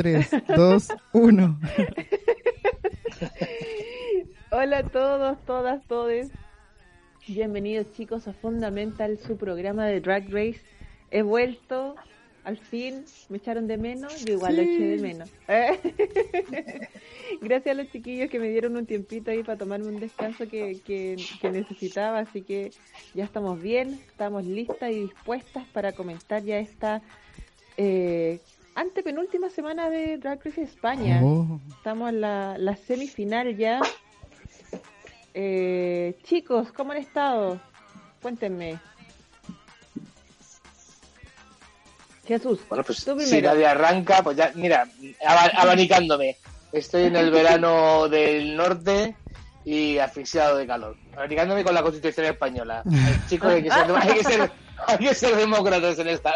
[0.00, 1.60] 3, 2, 1.
[4.50, 6.30] Hola a todos, todas, todes.
[7.28, 10.62] Bienvenidos chicos a Fundamental, su programa de Drag Race.
[11.10, 11.96] He vuelto,
[12.44, 15.30] al fin, me echaron de menos, yo igual lo eché de menos.
[17.42, 20.80] Gracias a los chiquillos que me dieron un tiempito ahí para tomarme un descanso que,
[20.80, 22.70] que, que necesitaba, así que
[23.12, 27.02] ya estamos bien, estamos listas y dispuestas para comentar ya esta
[27.76, 28.40] eh,
[28.74, 31.20] antepenúltima semana de Drag Race España.
[31.22, 31.60] Oh.
[31.76, 33.80] Estamos en la, la semifinal ya.
[35.34, 37.60] Eh, chicos, ¿cómo han estado?
[38.22, 38.78] Cuéntenme.
[42.26, 43.48] Jesús, Bueno, pues tú si primero.
[43.52, 44.86] nadie arranca, pues ya, mira,
[45.26, 46.36] aba- abanicándome.
[46.72, 49.16] Estoy en el verano del norte
[49.64, 50.96] y asfixiado de calor.
[51.14, 52.84] Abanicándome con la Constitución española.
[53.28, 54.52] Chicos, hay que ser, hay que ser,
[54.86, 56.34] hay que ser demócratas en esta.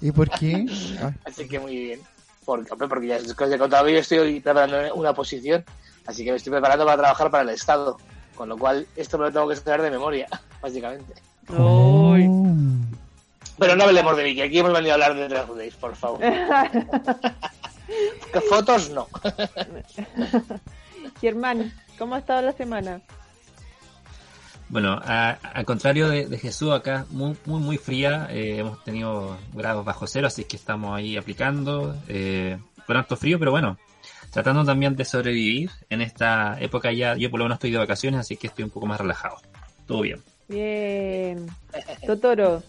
[0.00, 0.66] ¿Y por qué?
[1.02, 2.00] Ah, Así que muy bien.
[2.44, 5.64] Porque, porque ya os he contado, yo estoy preparando una posición,
[6.06, 7.96] así que me estoy preparando para trabajar para el Estado.
[8.34, 10.26] Con lo cual, esto me lo tengo que saber de memoria,
[10.62, 11.14] básicamente.
[11.48, 12.26] Uy.
[12.28, 12.46] oh.
[13.58, 15.94] Pero no hablemos de mí, que aquí hemos venido a hablar de Drag Race, por
[15.94, 16.20] favor.
[18.32, 19.06] Que fotos no.
[21.20, 23.02] Germán, ¿cómo ha estado la semana?
[24.70, 28.28] Bueno, a- al contrario de, de Jesús, acá muy, muy, muy fría.
[28.30, 31.96] eh, hemos tenido grados bajo cero, así que estamos ahí aplicando.
[32.08, 33.78] Eh, con harto frío, pero bueno,
[34.32, 37.16] tratando también de sobrevivir en esta época ya.
[37.16, 39.36] Yo por lo menos estoy de vacaciones, así que estoy un poco más relajado.
[39.86, 40.20] Todo bien.
[40.48, 41.46] Bien.
[42.06, 42.62] Totoro.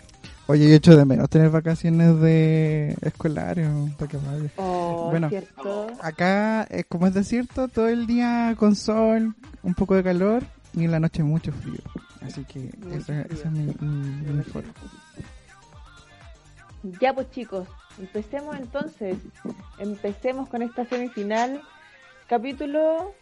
[0.47, 3.67] Oye, yo echo de menos tener vacaciones de escolares.
[3.97, 4.49] para que vaya.
[4.57, 5.29] Oh, Bueno.
[5.29, 5.87] ¿cierto?
[6.01, 9.33] Acá, como es desierto, todo el día con sol,
[9.63, 10.43] un poco de calor
[10.73, 11.79] y en la noche mucho frío.
[12.21, 13.25] Así que Mucho esa, frío.
[13.29, 14.63] esa es mi, mi, mi mejor.
[16.99, 17.67] Ya pues chicos,
[17.99, 19.17] empecemos entonces.
[19.77, 21.61] Empecemos con esta semifinal.
[22.27, 23.13] Capítulo,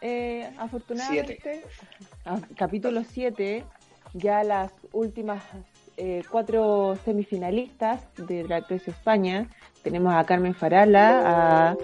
[0.00, 1.62] eh, afortunadamente,
[2.24, 3.64] ah, capítulo 7,
[4.12, 5.42] ya las últimas
[5.96, 9.48] eh, cuatro semifinalistas de Drag Race España.
[9.82, 11.76] Tenemos a Carmen Farala, a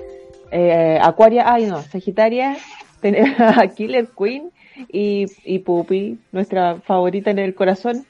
[0.53, 2.57] eh, Aquaria, ay no, Sagitaria,
[3.01, 4.51] tenemos a Killer Queen
[4.89, 8.07] y, y Puppy, nuestra favorita en el corazón.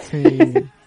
[0.00, 0.18] Sí.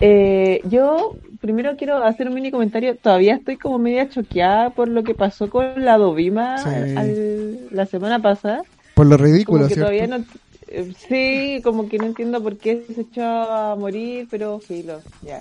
[0.00, 2.96] Eh, yo primero quiero hacer un mini comentario.
[2.96, 6.94] Todavía estoy como media choqueada por lo que pasó con la Dovima Sí.
[6.98, 8.62] al- la semana pasada.
[8.94, 9.82] Por lo Como ridículo, que ¿cierto?
[9.82, 10.24] todavía no.
[10.68, 15.40] eh, sí, como que no entiendo por qué se echó a morir, pero filo, ya.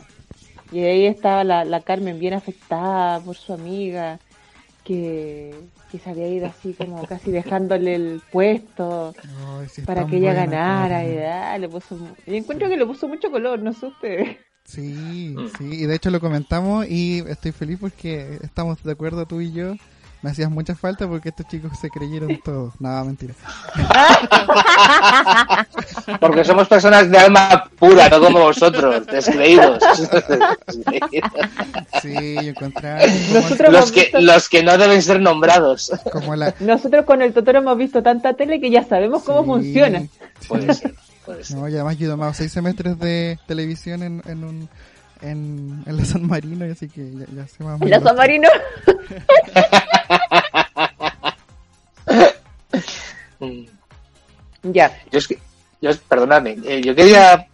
[0.72, 4.20] Y ahí estaba la, la Carmen bien afectada por su amiga,
[4.84, 5.54] que,
[5.92, 9.14] que se había ido así como casi dejándole el puesto
[9.86, 11.06] para que ella ganara.
[11.08, 14.38] Y, ah, le puso, y encuentro que le puso mucho color, no sé ustedes.
[14.66, 15.48] Sí, Mm.
[15.58, 19.52] sí, y de hecho lo comentamos y estoy feliz porque estamos de acuerdo tú y
[19.52, 19.76] yo.
[20.24, 22.74] Me hacías mucha falta porque estos chicos se creyeron todo.
[22.80, 23.34] Nada, mentira.
[26.20, 29.80] Porque somos personas de alma pura, no como vosotros, descreídos.
[32.02, 35.92] Sí, yo encontraba como, Nosotros los, que, visto- los que no deben ser nombrados.
[36.12, 36.54] como la...
[36.60, 40.00] Nosotros con el Totoro hemos visto tanta tele que ya sabemos cómo Sí, funciona.
[40.02, 40.10] sí.
[40.48, 40.94] Puede ser,
[41.26, 41.58] puede ser.
[41.58, 44.70] No, y además yo he tomado seis semestres de televisión en, en un...
[45.24, 48.00] En, en la San Marino, y así que ya, ya sé más o ¿En la.
[48.02, 48.50] San Marino?
[54.64, 54.98] Ya.
[55.12, 55.38] Yo es que,
[55.82, 57.48] yo, perdonadme, eh, yo quería,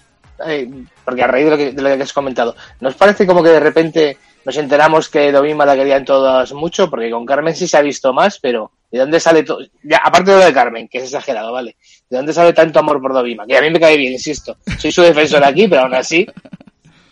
[0.45, 0.69] eh,
[1.03, 3.49] porque a raíz de lo, que, de lo que has comentado, ¿nos parece como que
[3.49, 6.89] de repente nos enteramos que Dovima la querían todas mucho?
[6.89, 9.59] Porque con Carmen sí se ha visto más, pero ¿de dónde sale todo?
[9.83, 11.77] Ya, aparte de lo de Carmen, que es exagerado, ¿vale?
[12.09, 13.47] ¿De dónde sale tanto amor por Dovima?
[13.47, 14.57] Que a mí me cae bien, insisto.
[14.77, 16.27] Soy su defensor aquí, pero aún así,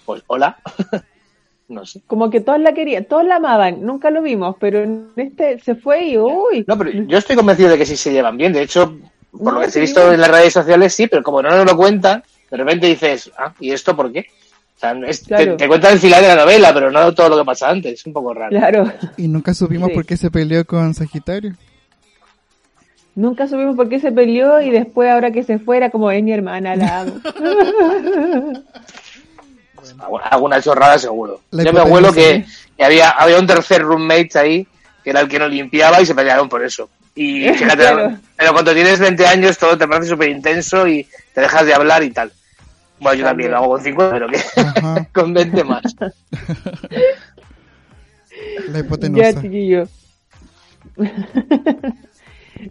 [0.08, 0.58] pues hola.
[1.68, 2.02] no sé.
[2.08, 5.76] Como que todos la querían, todos la amaban, nunca lo vimos, pero en este se
[5.76, 6.64] fue y uy.
[6.66, 8.54] No, pero yo estoy convencido de que sí se llevan bien.
[8.54, 8.98] De hecho,
[9.32, 9.80] por lo que se ha sí.
[9.82, 13.30] visto en las redes sociales, sí, pero como no nos lo cuentan, de repente dices,
[13.38, 14.22] ah, ¿y esto por qué?
[14.78, 17.46] O sea, es- te, cuentan el final de la novela, pero no todo lo que
[17.46, 17.94] pasa antes.
[18.00, 18.50] Es un poco raro.
[18.58, 18.92] Claro.
[19.18, 19.94] Y nunca supimos Sí.
[19.96, 21.54] por qué se peleó con Sagitario.
[23.16, 26.32] Nunca supimos por qué se peleó y después ahora que se fuera como es mi
[26.32, 27.14] hermana, la amo.
[30.30, 31.42] alguna chorrada seguro.
[31.52, 32.46] Yo me acuerdo que,
[32.78, 34.68] que había, había un tercer roommate ahí,
[35.04, 36.90] que era el que no limpiaba y se pelearon por eso.
[37.16, 38.18] Y fíjate, Claro.
[38.36, 42.04] pero cuando tienes 20 años todo te parece súper intenso y te dejas de hablar
[42.04, 42.32] y tal.
[43.00, 44.40] Bueno, yo también lo hago con 50, pero que
[45.14, 45.84] con 20 más.
[48.68, 49.42] la Ya, hipotenusa.
[49.42, 49.88] chiquillo.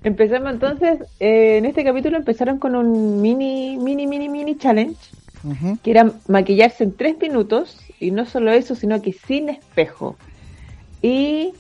[0.03, 4.97] Empezamos entonces, eh, en este capítulo empezaron con un mini, mini, mini, mini challenge,
[5.83, 10.17] Que era maquillarse en tres minutos, y no solo eso, sino que sin espejo.
[11.03, 11.53] Y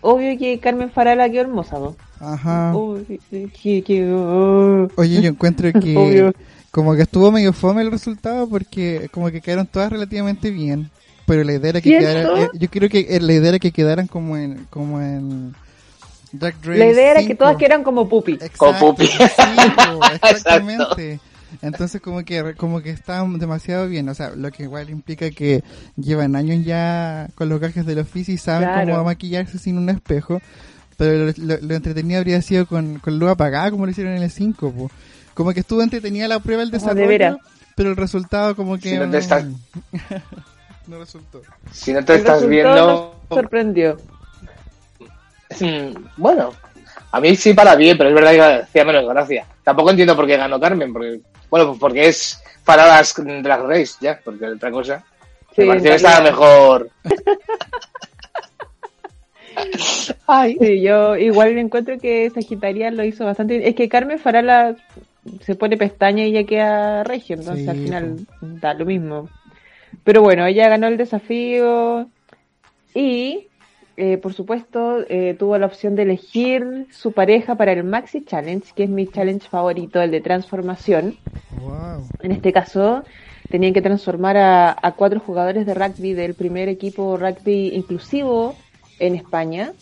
[0.00, 1.96] obvio que Carmen Farala quedó hermosa, ¿no?
[2.20, 2.72] Ajá.
[2.74, 2.98] Oh,
[3.40, 4.88] que- que- oh.
[4.96, 6.32] Oye, yo encuentro que Obvio.
[6.70, 10.90] como que estuvo medio fome el resultado porque como que quedaron todas relativamente bien.
[11.26, 13.70] Pero la idea era que quedaran, eh, yo creo que eh, la idea era que
[13.70, 15.54] quedaran como en, como en
[16.32, 17.38] Drag Race La idea era que 5.
[17.38, 18.32] todas quedaran como pupi.
[18.32, 19.06] Exacto, Como Pupi.
[19.06, 19.12] sí,
[20.22, 21.20] exactamente.
[21.62, 25.62] Entonces como que como que estaban demasiado bien, o sea, lo que igual implica que
[25.96, 28.92] llevan años ya con los gajes del oficio y saben Claro.
[28.92, 30.40] cómo maquillarse sin un espejo,
[30.96, 34.22] pero lo, lo- lo entretenido habría sido con, con luz apagada como lo hicieron en
[34.22, 34.90] el 5, po.
[35.34, 37.36] como que estuvo entretenida la prueba el de desarrollo, veras.
[37.74, 39.46] pero el resultado como que Si no te estás-
[40.86, 41.42] no resultó.
[41.72, 43.20] Si no te El estás viendo...
[43.30, 43.98] sorprendió.
[45.60, 46.50] Mm, Bueno,
[47.12, 49.46] a mí sí para bien, pero es verdad que hacía menos gracia.
[49.64, 53.94] Tampoco entiendo por qué ganó Carmen, porque, bueno, pues porque es para las Drag Race,
[54.00, 55.04] ya, porque otra cosa.
[55.54, 56.90] Sí, me pareció que estaba mejor.
[60.26, 63.68] Ay, Sí, yo igual encuentro que Sagitaria lo hizo bastante bien.
[63.68, 64.76] Es que Carmen Farala
[65.40, 69.28] se pone pestaña y ya queda regio, entonces Sí, al final da lo mismo.
[70.04, 72.08] Pero bueno, ella ganó el desafío
[72.94, 73.48] y,
[73.98, 78.66] eh, por supuesto, eh, tuvo la opción de elegir su pareja para el Maxi Challenge,
[78.74, 81.16] que es mi challenge favorito, el de transformación.
[81.60, 82.06] Wow.
[82.22, 83.02] En este caso,
[83.50, 88.54] tenían que transformar a, a cuatro jugadores de rugby del primer equipo rugby inclusivo
[88.98, 89.72] en España.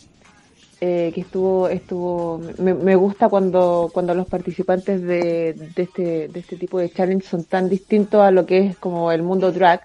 [0.79, 6.39] eh, que estuvo, estuvo, me, me gusta cuando, cuando los participantes de, de este, de
[6.39, 9.81] este tipo de challenge son tan distintos a lo que es como el mundo drag.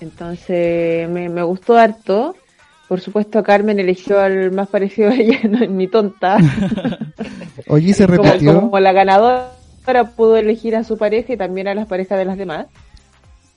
[0.00, 2.34] Entonces, me, me gustó harto.
[2.88, 6.38] Por supuesto, Carmen eligió al más parecido a ella, no es ni tonta.
[7.68, 8.60] Oye, ¿se como, repitió?
[8.60, 9.50] como la ganadora
[10.16, 12.66] pudo elegir a su pareja y también a las parejas de las demás.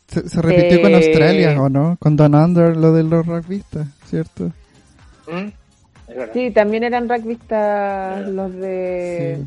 [0.08, 1.96] Se, se repitió con Eh, Australia, ¿o no?
[2.00, 4.52] Con Don Under, lo de los rugbyistas, ¿cierto?
[5.32, 5.48] Mm.
[6.34, 9.46] Sí, también eran rugbyistas los de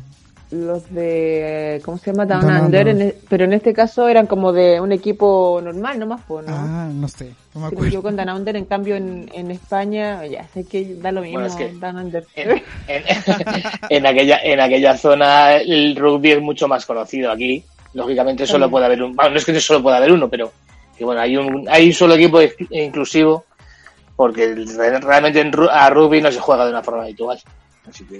[0.51, 2.25] los de ¿cómo se llama?
[2.25, 2.87] Down, Down Under, Under.
[2.87, 6.53] en e- pero en este caso eran como de un equipo normal, nomás, pues, ¿no?
[6.55, 7.85] Ah, no sé, no me acuerdo.
[7.87, 11.39] equivoco, en Down Under, en cambio en, en España, ya sé que da lo mismo,
[11.39, 12.25] Bueno, es que- Down Under.
[12.35, 12.51] En,
[12.87, 13.03] en-
[13.89, 17.63] en aquella, en aquella zona el rugby es mucho más conocido aquí.
[17.93, 18.71] Lógicamente solo También.
[18.71, 20.51] puede haber un, bueno, no es que solo pueda haber uno, pero
[20.97, 22.39] que bueno, hay un, hay un solo equipo
[22.69, 23.45] inclusivo
[24.17, 27.39] porque re- realmente en ru- a rugby no se juega de una forma habitual.
[27.89, 28.19] Así que,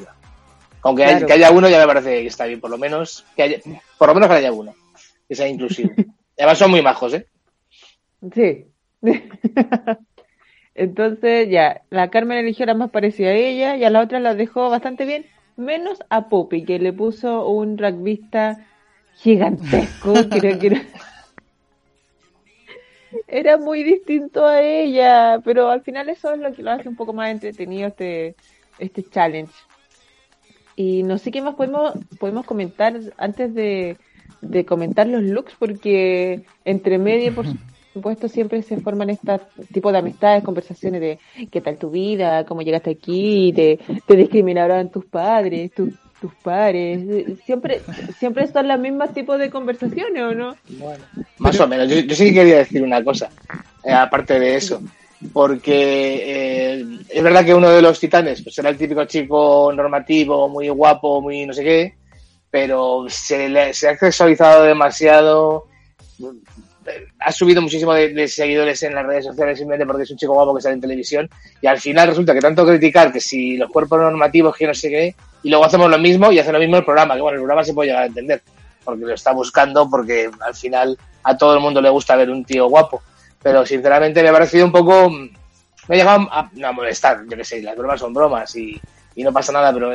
[0.85, 3.43] aunque hay- que haya uno ya me parece que está bien, por lo menos que
[3.43, 3.59] haya,
[3.97, 4.75] por lo menos que haya uno,
[5.27, 5.89] que sea inclusivo.
[6.37, 7.25] Además son muy majos, ¿eh?
[8.33, 8.65] Sí.
[10.75, 14.35] Entonces, ya, la Carmen eligió la más parecida a ella y a la otra la
[14.35, 18.65] dejó bastante bien, menos a Pupi, que le puso un rugbyista
[19.15, 20.81] gigantesco, creo que era...
[23.27, 26.97] Era muy distinto a ella, pero al final eso es lo que lo hace un
[26.97, 28.35] poco más entretenido este,
[28.77, 29.53] este challenge.
[30.75, 33.97] Y no sé qué más podemos, podemos comentar antes de,
[34.41, 37.45] de comentar los looks, porque entre medio, por
[37.93, 39.39] supuesto, siempre se forman este
[39.71, 44.89] tipo de amistades, conversaciones de qué tal tu vida, cómo llegaste aquí, te, te discriminaron
[44.89, 47.01] tus padres, tus tus pares.
[47.45, 47.81] Siempre,
[48.17, 50.55] siempre son los mismos tipos de conversaciones, ¿o no?
[51.37, 51.89] Más o menos.
[51.89, 53.29] Yo, yo sí que quería decir una cosa,
[53.83, 54.81] eh, aparte de eso.
[55.33, 60.49] Porque eh, es verdad que uno de los titanes pues era el típico chico normativo,
[60.49, 61.93] muy guapo, muy no sé qué,
[62.49, 65.65] pero se, le, se ha sexualizado demasiado.
[67.19, 70.33] Ha subido muchísimo de, de, seguidores en las redes sociales simplemente porque es un chico
[70.33, 71.29] guapo que sale en televisión.
[71.61, 74.89] Y al final resulta que tanto criticar que si los cuerpos normativos, que no sé
[74.89, 75.15] qué,
[75.45, 77.63] y luego hacemos lo mismo y hace lo mismo el programa, que bueno, el programa
[77.63, 78.41] se puede llegar a entender,
[78.83, 82.43] porque lo está buscando, porque al final a todo el mundo le gusta ver un
[82.43, 83.01] tío guapo.
[83.45, 85.07] Pero sinceramente me ha parecido un poco.
[85.07, 85.29] Me
[85.89, 88.81] ha llegado a, a molestar, yo que sé, las bromas son bromas y,
[89.15, 89.91] y no pasa nada, pero.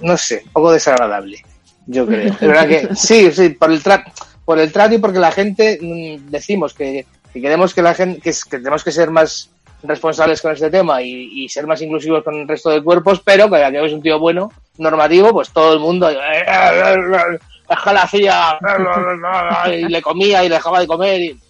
[0.00, 1.42] No sé, un poco desagradable,
[1.86, 2.34] yo creo.
[2.34, 4.04] Es verdad que sí, sí, por el, tra
[4.44, 8.20] por el trato y porque la gente mmm, decimos que, que, queremos que la gente,
[8.20, 9.48] que, que, tenemos que ser más
[9.82, 13.48] responsables con este tema y, y, ser más inclusivos con el resto de cuerpos, pero
[13.48, 18.58] que es un tío bueno, normativo, pues todo el mundo la hacía
[19.72, 21.20] y le comía y le dejaba de comer.
[21.22, 21.40] Y...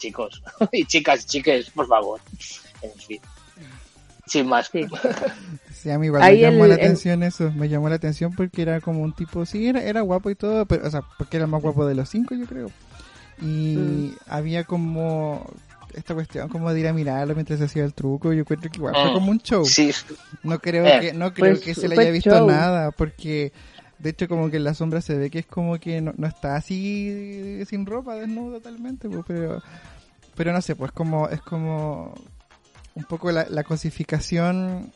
[0.00, 0.42] Chicos,
[0.72, 2.20] y chicas, chiques, por favor.
[2.82, 3.20] En fin.
[4.26, 4.70] Sin más.
[4.72, 4.86] Sí.
[5.90, 9.02] a mí igual me llamó la atención eso, me llamó la atención porque era como
[9.02, 11.60] un tipo, sí, era, era guapo y todo, pero, o sea, porque era el más
[11.60, 12.70] guapo de los cinco, yo creo.
[13.42, 14.16] Y mm.
[14.28, 15.46] había como
[15.94, 18.70] esta cuestión como de ir a mirarlo mientras se hacía el truco, yo creo que
[18.72, 19.14] igual fue mm.
[19.14, 19.64] como un show.
[19.66, 19.92] Sí.
[20.42, 21.00] No creo eh.
[21.00, 23.52] que, no creo pues que se le haya visto nada, porque
[24.00, 26.56] de hecho como que en la sombra se ve que es como que no, está
[26.56, 29.62] así sin ropa, desnudo totalmente, pues, pero
[30.34, 32.14] pero no sé, pues como es como
[32.94, 34.92] un poco la, la cosificación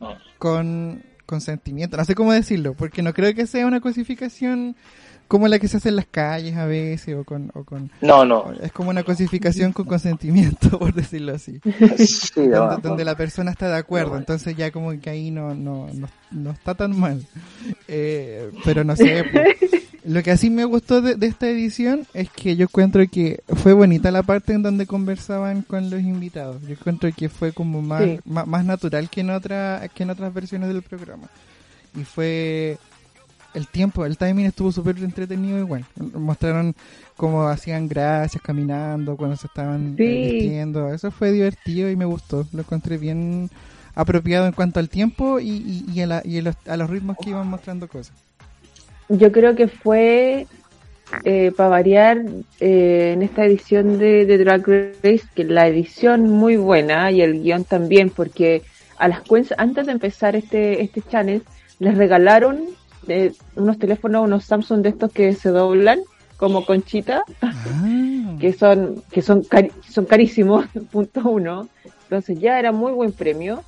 [0.00, 0.18] ah.
[0.38, 4.76] con consentimiento, no sé cómo decirlo, porque no creo que sea una cosificación
[5.28, 8.24] como la que se hace en las calles a veces o con, o con no
[8.24, 8.52] no.
[8.60, 11.60] es como una cosificación con consentimiento por decirlo así.
[12.82, 15.88] Donde, la persona está de acuerdo entonces ya como que ahí no no
[16.30, 17.24] no, está tan mal.
[17.88, 19.56] Eh, pero no sé pues,
[20.04, 24.10] lo que así me gustó de, esta edición es que yo encuentro que fue bonita
[24.10, 26.62] la parte en donde conversaban con los invitados.
[26.62, 30.32] Yo encuentro que fue como más, más, más natural que en otra que en otras
[30.32, 31.28] versiones del programa.
[31.96, 32.78] Y fue
[33.56, 35.84] el tiempo, el timing estuvo súper entretenido igual.
[36.12, 36.74] Mostraron
[37.16, 40.92] cómo hacían gracias caminando, cuando se estaban vistiendo.
[40.92, 42.46] Eso fue divertido y me gustó.
[42.52, 43.48] Lo encontré bien
[43.94, 48.14] apropiado en cuanto al tiempo y, y, a, los, ritmos que iban mostrando cosas.
[49.08, 50.46] Yo creo que fue,
[51.24, 52.22] eh, para variar,
[52.60, 54.66] eh, en esta edición de, de, Drag
[55.02, 58.62] Race, que la edición muy buena y el guion también, porque
[58.98, 61.42] a las cuentas, antes de empezar este, este channel,
[61.78, 62.75] les regalaron
[63.54, 66.00] unos teléfonos, unos Samsung de estos que se doblan
[66.36, 68.36] como conchita, ah.
[68.40, 69.42] que son que son
[69.88, 71.68] son carísimos, punto uno.
[72.04, 73.64] Entonces ya era muy buen premio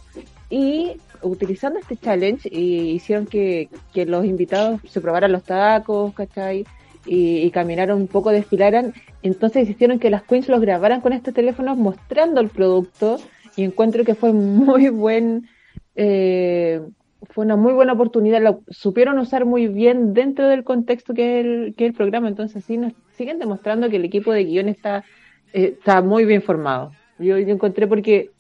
[0.51, 0.93] y
[1.23, 6.65] utilizando este challenge y hicieron que, que los invitados se probaran los tacos, ¿cachai?
[7.05, 8.93] Y, y, caminaron un poco, desfilaran.
[9.23, 13.19] Entonces hicieron que las queens los grabaran con estos teléfonos mostrando el producto
[13.57, 15.49] y encuentro que fue muy buen
[15.97, 16.81] eh,
[17.23, 21.47] fue una muy buena oportunidad, lo supieron usar muy bien dentro del contexto que es
[21.47, 25.05] el, que el programa, entonces sí nos siguen demostrando que el equipo de guion está,
[25.53, 26.93] eh, está muy bien formado.
[27.19, 28.31] Yo, yo encontré porque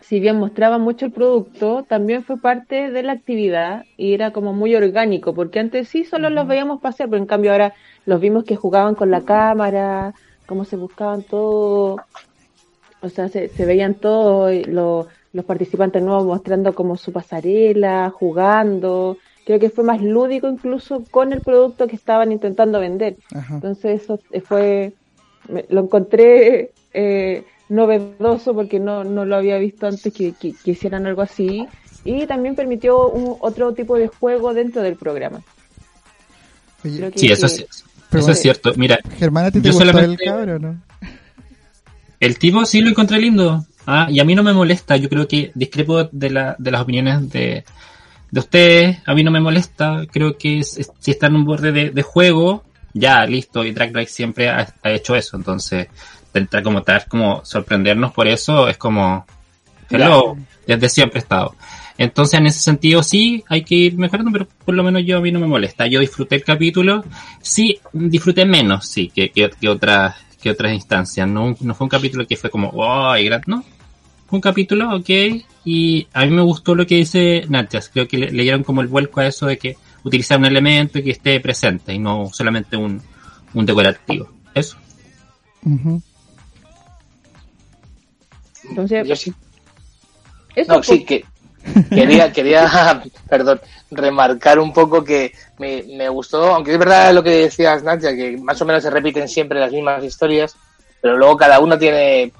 [0.00, 4.52] si bien mostraba mucho el producto, también fue parte de la actividad y era como
[4.52, 7.74] muy orgánico, porque antes sí solo los veíamos pasear, pero en cambio ahora
[8.06, 10.14] los vimos que jugaban con la cámara,
[10.46, 11.96] cómo se buscaban todo,
[13.00, 19.18] o sea, se, se veían todo, lo, los participantes nuevos mostrando como su pasarela, jugando.
[19.44, 23.16] Creo que fue más lúdico incluso con el producto que estaban intentando vender.
[23.50, 24.92] Entonces eso fue,
[25.68, 31.22] lo encontré eh, novedoso porque no, no lo había visto antes que, que, hicieran algo
[31.22, 31.66] así.
[32.04, 35.42] Y también permitió un, otro tipo de juego dentro del programa.
[36.82, 37.66] sí, eso, es,
[38.12, 38.72] eso es cierto.
[38.76, 40.80] Mira, Germana, ¿te, gustó el cabro no?
[42.20, 43.64] El tipo sí lo encontré lindo.
[43.90, 46.82] Ah, y a mí no me molesta, yo creo que discrepo de, la, de las
[46.82, 47.64] opiniones de,
[48.30, 52.02] de ustedes, a mí no me molesta, creo que si está en un borde de,
[52.02, 55.88] juego, ya, listo, y Drag Race siempre ha, hecho eso, entonces,
[56.26, 59.24] intentar como tal, como sorprendernos por eso, es como,
[59.88, 61.54] hello, desde siempre he estado.
[61.96, 65.22] Entonces, en ese sentido, sí, hay que ir mejorando, pero por lo menos yo a
[65.22, 65.86] mí no me molesta.
[65.86, 67.04] Yo disfruté el capítulo,
[67.40, 71.26] sí, disfruté menos, sí, que, que, otras que otras instancias.
[71.26, 73.14] No, no fue un capítulo que fue como, oh,
[73.46, 73.64] no,
[74.30, 75.10] un capítulo, ok,
[75.64, 78.88] y a mí me gustó lo que dice Natchez, creo que le, dieron como el
[78.88, 82.76] vuelco a eso de que utilizar un elemento y que esté presente y no solamente
[82.76, 83.00] un,
[83.54, 84.28] un decorativo.
[84.54, 84.76] Eso.
[88.68, 89.32] Entonces, yo sí.
[90.66, 91.24] no, sí, que
[91.90, 97.30] quería, quería, perdón, remarcar un poco que me, me gustó, aunque es verdad lo que
[97.30, 100.56] decías, Nadia, que más o menos se repiten siempre las mismas historias,
[101.00, 102.32] pero luego cada uno tiene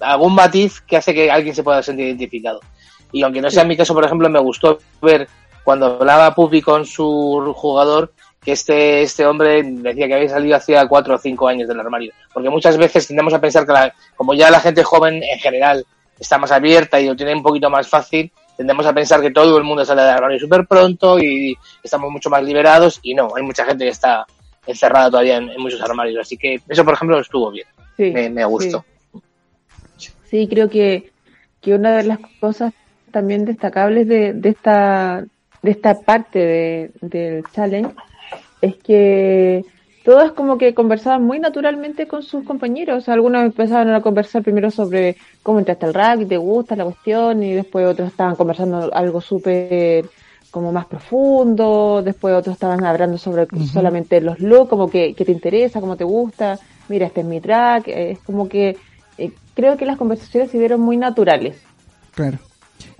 [0.00, 2.60] algún matiz que hace que alguien se pueda sentir identificado.
[3.12, 5.28] Y aunque no sea mi caso, por ejemplo, me gustó ver
[5.64, 10.86] cuando hablaba Puppy con su jugador que este, este hombre decía que había salido hacía
[10.86, 12.12] cuatro o cinco años del armario.
[12.32, 13.72] Porque muchas veces tendemos a pensar que
[14.14, 15.84] como ya la gente joven en general
[16.18, 19.58] está más abierta y lo tiene un poquito más fácil, tendemos a pensar que todo
[19.58, 23.42] el mundo sale del armario súper pronto y estamos mucho más liberados y no, hay
[23.42, 24.24] mucha gente que está
[24.64, 26.20] encerrada todavía en, muchos armarios.
[26.20, 27.66] Así que eso, por ejemplo, estuvo bien.
[27.98, 28.78] me, me gustó.
[28.78, 28.95] Sí,
[30.30, 31.10] creo que,
[31.60, 32.72] que una de las cosas
[33.10, 35.24] también destacables de, de esta
[35.62, 37.94] de esta parte de, del challenge
[38.60, 39.64] es que
[40.04, 43.08] todos como que conversaban muy naturalmente con sus compañeros.
[43.08, 47.52] Algunos empezaban a conversar primero sobre cómo entraste al rugby, te gusta la cuestión, y
[47.54, 50.04] después otros estaban conversando algo súper
[50.52, 55.80] como más profundo, después otros estaban hablando sobre solamente los looks, como que, te interesa,
[55.80, 56.56] como te gusta,
[56.88, 58.76] mira, este es mi track, es como que eh,
[59.56, 61.56] creo que las conversaciones se vieron muy naturales.
[62.14, 62.38] Claro.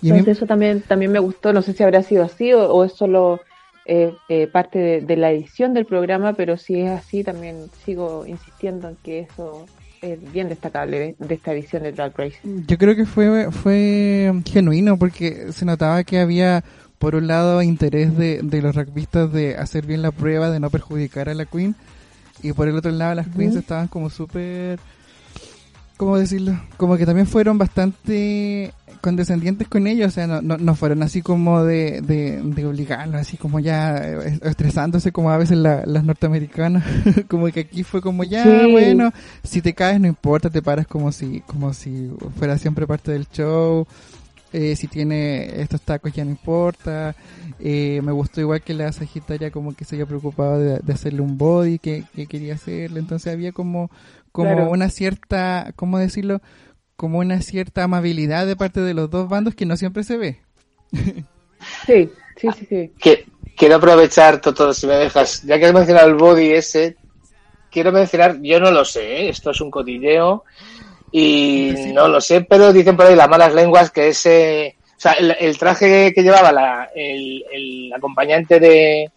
[0.03, 3.41] Entonces eso también, también me gustó, no sé si habrá sido así o, es solo
[3.85, 8.89] eh, eh, parte de, la edición del programa, pero si es así también sigo insistiendo
[8.89, 9.67] en que eso
[10.03, 12.39] es bien destacable de, esta edición de Drag Race.
[12.45, 16.65] Yo creo que fue, fue genuino porque se notaba que había
[16.99, 20.71] por un lado interés de, de los rugbyistas de hacer bien la prueba, de no
[20.71, 21.75] perjudicar a la Queen,
[22.43, 24.79] y por el otro lado las Queens estaban como súper,
[25.97, 26.61] ¿cómo decirlo?
[26.77, 31.63] Como que también fueron bastante condescendientes con ellos, o sea, no, no, fueron así como
[31.63, 36.85] de, de, de obligarlos, así como ya eh, estresándose como a veces las norteamericanas,
[37.29, 39.13] como que aquí fue como ya, bueno,
[39.45, 43.29] si te caes no importa, te paras como si, como si fuera siempre parte del
[43.29, 43.87] show,
[44.53, 47.15] eh, si tiene estos tacos ya no importa.
[47.59, 51.37] Eh, me gustó igual que la Sagitaria como que se había preocupado de, hacerle un
[51.37, 53.01] body que, quería hacerle.
[53.01, 53.91] Entonces había como,
[54.37, 56.43] como una cierta, ¿cómo decirlo?
[56.97, 60.41] Como una cierta amabilidad de parte de los dos bandos que no siempre se ve.
[61.87, 62.93] sí, sí, sí, sí.
[63.01, 63.25] Que,
[63.57, 66.97] quiero aprovechar, todo si me dejas, ya que has mencionado el body ese,
[67.71, 69.29] quiero mencionar, yo no lo sé, ¿eh?
[69.31, 70.45] esto es un cotilleo,
[71.11, 74.77] y no lo sé, pero dicen por ahí las malas lenguas que ese.
[74.99, 79.11] O sea, el, traje que llevaba la, el, acompañante de,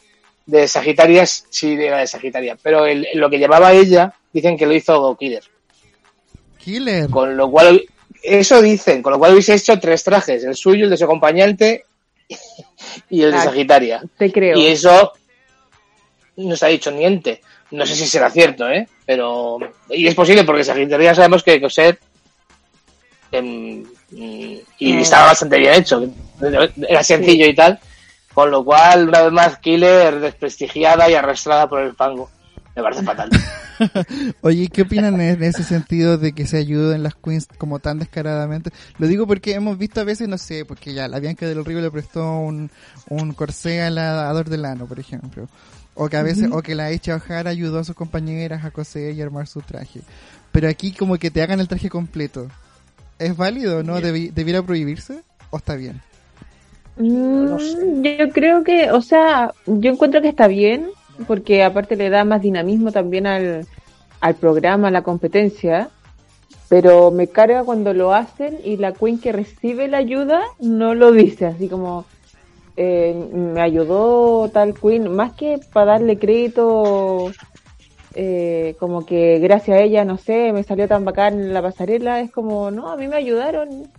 [0.46, 2.86] de Sagitaria sí era de Sagitaria, pero
[3.16, 5.44] lo que llevaba ella dicen que lo hizo Killer.
[6.58, 7.10] Killer.
[7.10, 7.84] Con lo cual,
[8.22, 11.86] eso dicen, con lo cual hubiese hecho tres trajes: el suyo, el de su acompañante
[13.10, 14.04] y el de ah, Sagitaria.
[14.18, 14.58] Te creo.
[14.58, 15.14] Y eso
[16.38, 17.42] no se ha dicho niente.
[17.72, 18.88] No sé si será cierto, ¿eh?
[19.06, 19.60] Pero.
[19.90, 22.00] Y es posible porque Sagitaria sabemos que Coset.
[23.32, 25.00] Em, y mm.
[25.00, 26.04] estaba bastante bien hecho.
[26.88, 27.80] Era sencillo y tal.
[28.34, 32.30] Con lo cual, una vez más, Killer desprestigiada y arrastrada por el fango.
[32.80, 33.30] Me parece fatal.
[34.42, 38.72] Oye, ¿qué opinan en ese sentido de que se ayuden las queens como tan descaradamente?
[38.98, 41.82] Lo digo porque hemos visto a veces, no sé, porque ya la Bianca del Río
[41.82, 42.72] le prestó un,
[43.10, 45.50] un corsé al Ador del Ano, por ejemplo.
[45.94, 49.14] O que a veces, o que la Echa Ojara ayudó a sus compañeras a coser
[49.14, 50.00] y armar su traje.
[50.54, 52.48] Pero aquí como que te hagan el traje completo.
[53.18, 54.00] ¿Es válido, no?
[54.00, 55.20] ¿Debiera prohibirse?
[55.50, 56.02] ¿O está bien?
[56.96, 60.88] Mm, yo creo que, o sea, yo encuentro que está bien,
[61.28, 63.66] porque aparte le da más dinamismo también al,
[64.22, 65.90] al programa, a la competencia,
[66.68, 71.12] pero me carga cuando lo hacen y la queen que recibe la ayuda no lo
[71.12, 72.06] dice, así como,
[72.82, 77.30] eh, me ayudó tal Queen, más que para darle crédito,
[78.14, 82.32] eh, como que gracias a ella, no sé, me salió tan bacán la pasarela, es
[82.32, 83.90] como, no, a mí me ayudaron,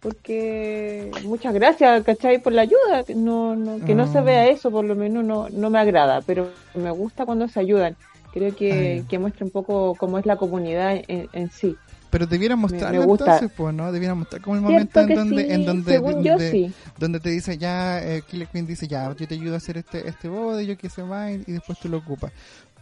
[0.00, 2.40] porque muchas gracias, ¿cachai?
[2.40, 4.48] Por la ayuda, no, no, que no se vea ah.
[4.48, 7.96] eso, por lo menos no, no me agrada, pero me gusta cuando se ayudan,
[8.32, 11.76] creo que, ah, que muestra un poco cómo es la comunidad en sí.
[12.10, 13.92] Pero debieran mostrar entonces, pues, ¿no?
[13.92, 18.48] Debieran mostrar como el momento en donde, en donde, donde, te dice ya, eh, Killer
[18.48, 21.32] Queen dice ya, yo te ayudo a hacer este, este body, yo qué sé más,
[21.32, 22.32] y, después tú lo ocupas.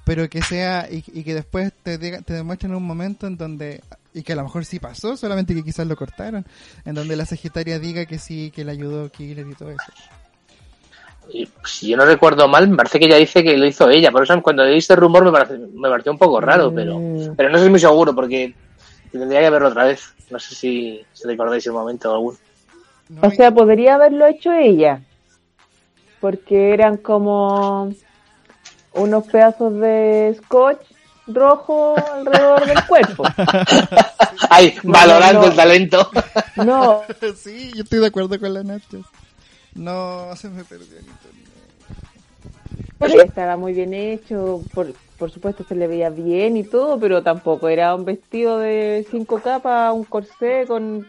[0.05, 3.81] Pero que sea, y, que después te, te demuestren un momento en donde,
[4.17, 6.47] y que a lo mejor sí pasó, solamente que quizás lo cortaron,
[6.87, 9.93] en donde la Sagitaria diga que sí, que le ayudó Killer y todo eso.
[11.31, 14.11] Y, si yo no recuerdo mal, me parece que ella dice que lo hizo ella.
[14.11, 17.37] Por eso cuando leí este rumor me, parece, me pareció un poco raro, pero, mm.
[17.37, 18.55] pero no soy muy seguro porque
[19.13, 20.15] tendría que verlo otra vez.
[20.31, 22.39] No sé si, si recordáis el momento alguno.
[23.21, 25.03] o sea, podría haberlo hecho ella.
[26.21, 27.93] Porque eran como
[28.95, 30.96] unos pedazos de scotch
[31.27, 33.25] rojo alrededor del cuerpo.
[34.51, 36.11] Ay, valorando el talento.
[36.57, 37.03] No.
[37.37, 39.03] sí, yo estoy de acuerdo con la Nacho.
[39.75, 41.47] No, se me perdió el internet.
[43.29, 47.69] Estaba muy bien hecho, por, por supuesto se le veía bien y todo, pero tampoco
[47.69, 51.07] era un vestido de cinco capas, un corsé con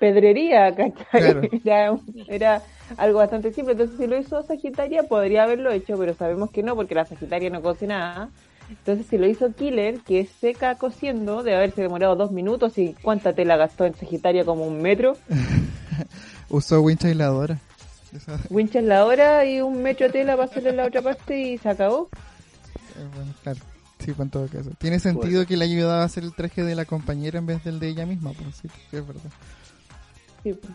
[0.00, 0.74] pedrería,
[2.28, 2.62] Era,
[2.96, 3.72] algo bastante simple.
[3.72, 7.50] Entonces, si lo hizo Sagitaria, podría haberlo hecho, pero sabemos que no, porque la Sagitaria
[7.50, 8.28] no cose nada.
[8.68, 12.78] Entonces, si lo hizo Killer, que es seca cosiendo, debe haberse demorado dos minutos.
[12.78, 14.44] ¿Y cuánta tela gastó en Sagitaria?
[14.44, 15.16] Como un metro.
[16.48, 17.58] Usó wincha aisladora.
[18.50, 22.08] Wincha aisladora y un metro de tela para hacerle la otra parte y se acabó.
[22.96, 23.60] Eh, bueno, claro.
[23.98, 24.70] Sí, en todo caso.
[24.78, 27.80] Tiene sentido que le ayudaba a hacer el traje de la compañera en vez del
[27.80, 29.30] de ella misma, pues sí, es verdad.
[30.42, 30.72] Sí, pues.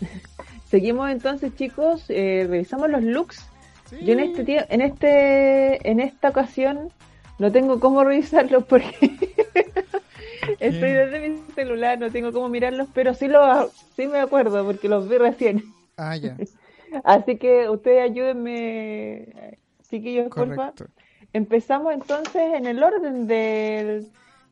[0.68, 2.04] Seguimos entonces, chicos.
[2.08, 3.44] Eh, revisamos los looks.
[3.90, 6.90] Yo en este en este, en esta ocasión
[7.38, 8.94] no tengo cómo revisarlos porque
[10.60, 14.88] estoy desde mi celular, no tengo cómo mirarlos, pero sí lo, sí me acuerdo porque
[14.88, 15.64] los vi recién.
[15.96, 16.36] Ah, ya.
[17.04, 20.72] Así que ustedes ayúdenme, chiquillos, porfa.
[21.32, 24.06] Empezamos entonces en el orden del,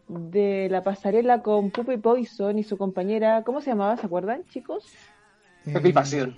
[0.08, 3.96] de la pasarela con Puppy Poison y su compañera, ¿cómo se llamaba?
[3.96, 4.92] ¿Se acuerdan, chicos?
[5.64, 6.36] Pepi Pasión.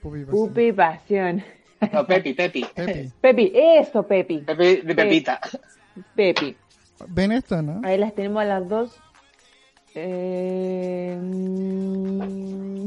[0.00, 1.42] Puppy Pasión.
[1.92, 2.66] No, Pepi, Pepi.
[2.74, 4.38] Pepi, Pepi eso, Pepi.
[4.38, 5.40] Pepi de Pepita.
[6.14, 6.56] Pepi.
[7.08, 7.80] ¿Ven esto, no?
[7.84, 8.96] Ahí las tenemos a las dos.
[9.94, 11.18] Eh...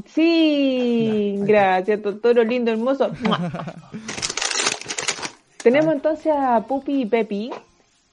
[0.05, 3.11] Sí, gracias, Totoro, lindo, hermoso.
[5.63, 7.51] tenemos entonces a Pupi y Pepi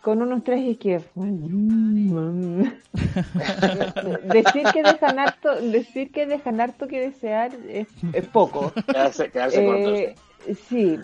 [0.01, 1.03] con unos trajes que
[4.25, 7.87] decir que dejan harto decir que dejan harto que desear es,
[8.33, 10.15] poco quedarse, quedarse eh,
[10.69, 10.99] sí.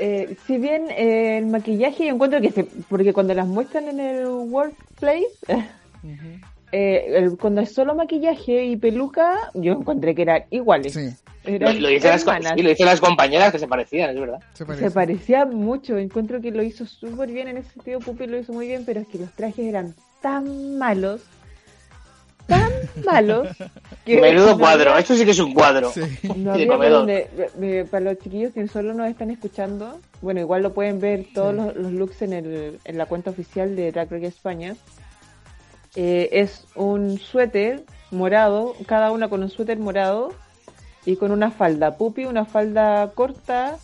[0.00, 4.00] Eh, si bien eh, el maquillaje yo encuentro que se, porque cuando las muestran en
[4.00, 5.28] el workplace
[6.72, 11.14] eh, cuando es solo maquillaje y peluca yo encontré que eran iguales sí.
[11.46, 14.40] lo, lo, dicen las, las, compañeras que se parecían es verdad.
[14.54, 14.92] Se, parecían.
[14.92, 18.66] parecía mucho encuentro que lo hizo súper bien en ese sentido Pupi lo hizo muy
[18.66, 21.20] bien pero es que los trajes eran tan malos
[22.48, 22.72] tan
[23.04, 23.48] malos
[24.04, 25.92] que menudo cuadro esto sí que es un cuadro.
[26.36, 31.26] No había para los chiquillos que solo nos están escuchando bueno igual lo pueden ver
[31.32, 34.74] todos los, looks en, el, en la cuenta oficial de Drag Race España.
[35.94, 40.32] Eh, es un suéter morado cada una con un suéter morado
[41.04, 41.96] y con una falda.
[41.96, 43.78] Pupi una falda corta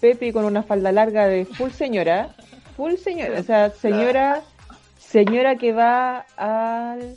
[0.00, 2.34] Pepi con una falda larga de full señora.
[2.76, 4.42] Full señora o sea señora
[4.98, 7.16] señora que va al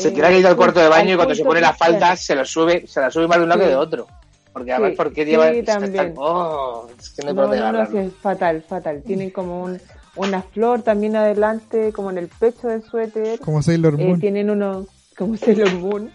[0.00, 2.16] se eh, tiene que ir al cuarto de baño y cuando se pone la falda
[2.16, 4.06] se la sube, se la sube más de un lado que de otro.
[4.52, 6.14] Porque a ver por qué lleva sí, también.
[6.16, 9.02] Oh, es que no, no, no, no es fatal, fatal.
[9.06, 9.80] Tienen como un,
[10.16, 13.38] una flor también adelante, como en el pecho del suéter.
[13.38, 14.20] Como Sailor eh, Moon.
[14.20, 16.10] tienen unos, como Sailor Moon.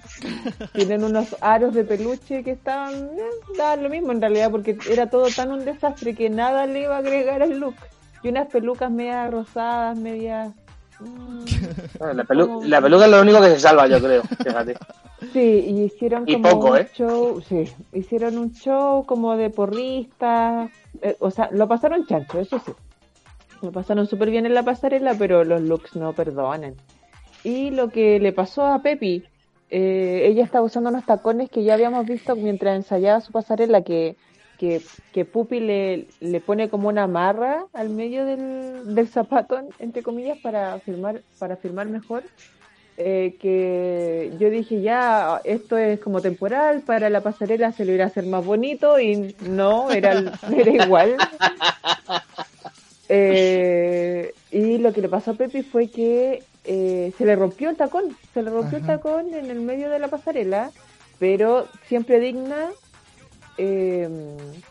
[0.74, 5.28] tienen unos aros de peluche que estaban, eh, lo mismo en realidad, porque era todo
[5.34, 7.76] tan un desastre que nada le iba a agregar al look.
[8.22, 10.52] Y unas pelucas medias rosadas, medias
[12.00, 12.24] La, la,
[12.82, 14.24] peluca es lo único que se salva, yo creo.
[14.24, 14.78] Fíjate.
[15.34, 16.88] Sí, y hicieron como un ¿eh?
[16.94, 20.70] show, sí, hicieron un show como de porristas,
[21.02, 22.72] eh, o sea, lo pasaron chancho, eso sí.
[23.62, 26.76] Lo pasaron súper bien en la pasarela, pero los looks no perdonan.
[27.44, 29.24] Y lo que le pasó a Pepi,
[29.70, 34.18] eh, ella estaba usando unos tacones que ya habíamos visto mientras ensayaba su pasarela, que
[34.58, 34.82] que,
[35.14, 40.38] que Pupi le, le pone como una marra al medio del, del zapato, entre comillas,
[40.40, 42.24] para firmar, para firmar mejor.
[42.98, 48.06] Eh, que yo dije ya, esto es como temporal, para la pasarela se lo irá
[48.06, 50.14] a hacer más bonito y no, era,
[50.56, 51.18] era igual.
[53.10, 57.76] Eh, y lo que le pasó a Pepi fue que eh, se le rompió el
[57.76, 60.72] tacón, se le rompió el tacón en el medio de la pasarela,
[61.20, 62.70] pero siempre digna
[63.58, 64.10] eh,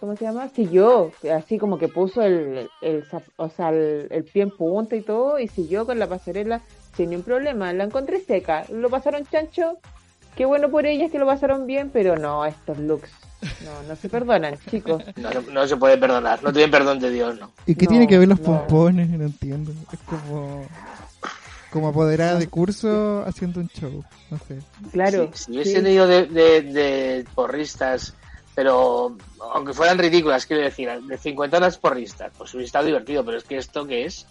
[0.01, 0.49] ¿cómo se llama?
[0.49, 3.05] Siguió, así como que puso el, el,
[3.37, 6.61] o sea, el, pie en punta y todo, y siguió con la pasarela
[6.97, 7.73] sin ningún problema.
[7.73, 9.79] La encontré seca, lo pasaron chancho,
[10.37, 13.11] qué bueno por ellas que lo pasaron bien, pero no, estos looks.
[13.65, 15.03] No, no se perdonan, chicos.
[15.17, 17.51] No, no, se puede perdonar, no tienen perdón de Dios, ¿no?
[17.67, 19.09] ¿Y qué tiene que ver los pompones?
[19.11, 19.73] No entiendo.
[19.93, 20.67] Es como
[21.75, 24.05] como apoderada de curso haciendo un show.
[24.31, 24.59] No sé.
[24.93, 25.29] Claro.
[25.35, 28.15] Si, hubiese tenido de, de, de, porristas
[28.55, 29.17] pero
[29.53, 33.45] aunque fueran ridículas, quiero decir, de 50 horas porristas, pues hubiese estado divertido, pero es
[33.45, 34.27] que esto que es,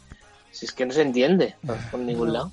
[0.52, 1.56] si es que no se entiende
[1.92, 2.52] por ningún lado.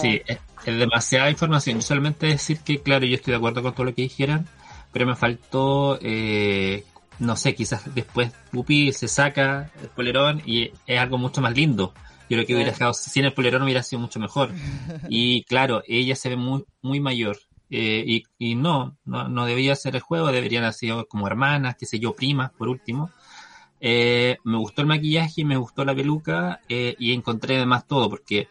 [0.00, 1.80] Sí, es, demasiada información.
[1.82, 4.48] solamente decir que, claro, yo estoy de acuerdo con todo lo que dijeran,
[4.92, 6.84] pero me faltó, eh,
[7.20, 11.94] no sé, quizás después Pupi se saca el polerón y es algo mucho más lindo.
[12.28, 14.50] Yo creo que hubiera dejado sin el polerón hubiera sido mucho mejor.
[15.08, 17.38] Y claro, ella se ve muy, muy mayor.
[17.70, 21.76] Eh, y, y no, no, no, debía ser el juego, deberían haber sido como hermanas,
[21.78, 23.10] qué sé yo, primas, por último.
[23.80, 28.48] Eh, me gustó el maquillaje, me gustó la peluca eh, y encontré además todo, porque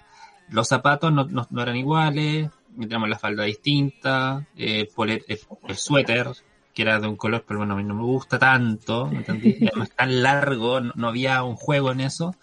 [0.50, 2.50] los zapatos no, no, no eran iguales,
[2.80, 6.30] tenemos la falda distinta, eh, el, el, suéter,
[6.74, 10.24] que era de un color, pero bueno, a mí no me gusta tanto, además tan
[10.24, 12.36] largo, no, no, había un juego en eso,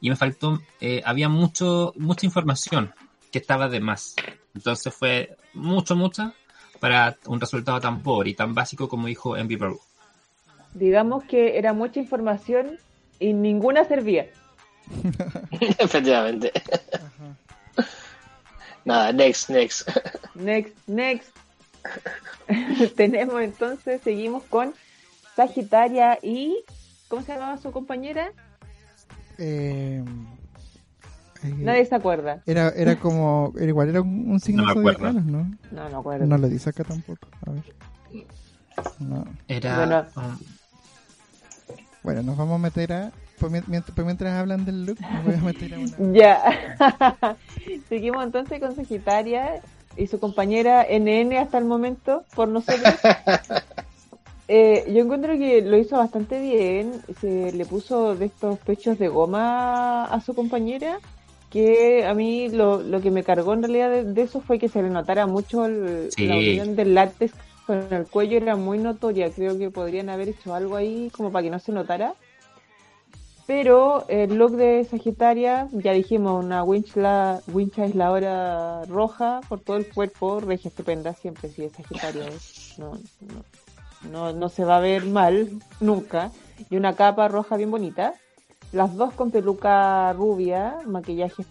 [0.00, 0.60] y me faltó,
[1.04, 2.92] había mucho, mucha información
[3.30, 4.16] que estaba de más.
[4.54, 6.34] Entonces fue mucho, mucha
[6.80, 9.80] para un resultado tan pobre y tan básico como dijo Envy Peru.
[10.74, 12.78] Digamos que era mucha información
[13.20, 14.26] y ninguna servía.
[15.78, 16.52] Efectivamente.
[18.84, 19.88] Nada, next, next.
[20.34, 21.30] Next, next.
[22.96, 24.74] Tenemos entonces, seguimos con
[25.36, 26.64] Sagitaria y.
[27.08, 28.32] ¿Cómo se llamaba su compañera?
[29.38, 30.02] Eh,
[31.42, 32.42] Nadie se acuerda.
[32.46, 35.50] Era, era como, era igual, era un, signo no zodiacal, ¿no?
[35.70, 36.26] No, no acuerdo.
[36.26, 37.28] No lo dice acá tampoco.
[37.46, 37.62] A ver.
[39.48, 40.08] Era.
[42.02, 42.22] Bueno.
[42.22, 43.12] nos vamos a meter a.
[43.38, 45.96] Pues mientras, pues mientras hablan del look, me voy a meter a una.
[46.12, 47.36] Ya.
[47.88, 49.60] Seguimos entonces con Sagitaria
[49.96, 52.94] y su compañera NN hasta el momento, por nosotros.
[54.48, 57.00] Eh, yo encuentro que lo hizo bastante bien.
[57.22, 60.98] Se le puso de estos pechos de goma a su compañera.
[61.52, 64.82] Que a mí lo, lo que me cargó en realidad de, eso fue que se
[64.82, 67.34] le notara mucho la unión del látex
[67.66, 68.38] con el cuello.
[68.38, 69.30] Era muy notoria.
[69.30, 72.14] Creo que podrían haber hecho algo ahí como para que no se notara.
[73.46, 79.76] Pero el look de Sagitaria, ya dijimos, una winch, la, winch aisladora roja por todo
[79.76, 82.24] el cuerpo, regia estupenda, siempre si es Sagitaria.
[82.78, 86.30] No, no, no, no se va a ver mal nunca,
[86.70, 88.14] y una capa roja bien bonita.
[88.72, 91.44] Las dos con peluca rubia, maquillaje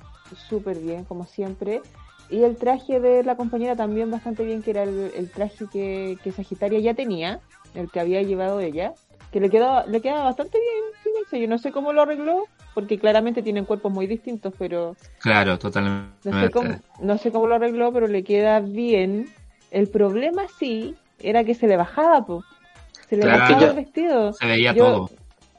[0.50, 1.82] súper bien, como siempre.
[2.30, 6.32] Y el traje de la compañera también bastante bien, que era el, traje que, que,
[6.32, 7.40] Sagitaria ya tenía,
[7.76, 8.94] el que había llevado ella,
[9.32, 11.42] que le quedaba, le quedaba bastante bien.
[11.42, 14.96] yo no sé cómo lo arregló, porque claramente tienen cuerpos muy distintos, pero...
[15.20, 16.10] Claro, totalmente.
[16.24, 19.30] No sé cómo, no sé cómo lo arregló, pero le queda bien.
[19.70, 22.44] El problema sí era que se le bajaba, po.
[23.10, 24.34] Se le bajaba el vestido.
[24.34, 25.10] Se veía todo.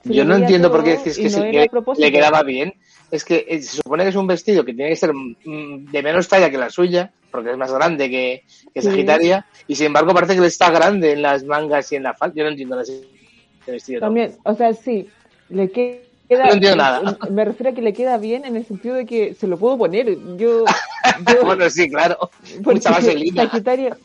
[0.04, 2.74] Yo no entiendo por qué decís que le quedaba bien.
[3.10, 6.02] Es que eh, se supone que es un vestido que tiene que ser mm, de
[6.02, 10.14] menos talla que la suya, porque es más grande que, que Sagitaria, y sin embargo
[10.14, 12.34] parece que le está grande en las mangas y en la falda.
[12.36, 13.02] Yo no entiendo ese
[13.66, 14.00] vestido.
[14.00, 15.08] También, o sea, sí,
[15.50, 16.00] le queda
[16.38, 17.18] no entiendo nada.
[17.30, 19.78] Me refiero a que le queda bien en el sentido de que se lo puedo
[19.78, 20.16] poner.
[20.36, 20.64] Yo,
[21.44, 22.30] bueno, sí, claro.
[22.64, 23.96] Mucha Sagitaria,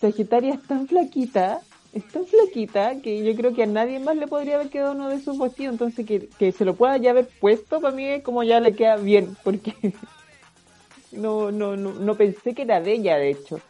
[0.00, 1.60] Sagitaria es tan flaquita,
[1.94, 5.08] es tan flaquita que yo creo que a nadie más le podría haber quedado uno
[5.08, 8.22] de sus vestidos, entonces que, que se lo pueda ya haber puesto para mí es
[8.22, 9.74] como ya le queda bien, porque
[11.12, 13.60] no, no, no, no pensé que era de ella, de hecho.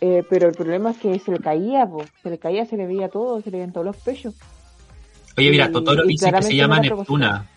[0.00, 1.88] Eh, pero el problema es que se le caía,
[2.24, 4.34] se le caía, se le veía todo, se le veían todos los pechos.
[5.38, 7.48] Oye, mira, Totoro dice que se llama Neptuna.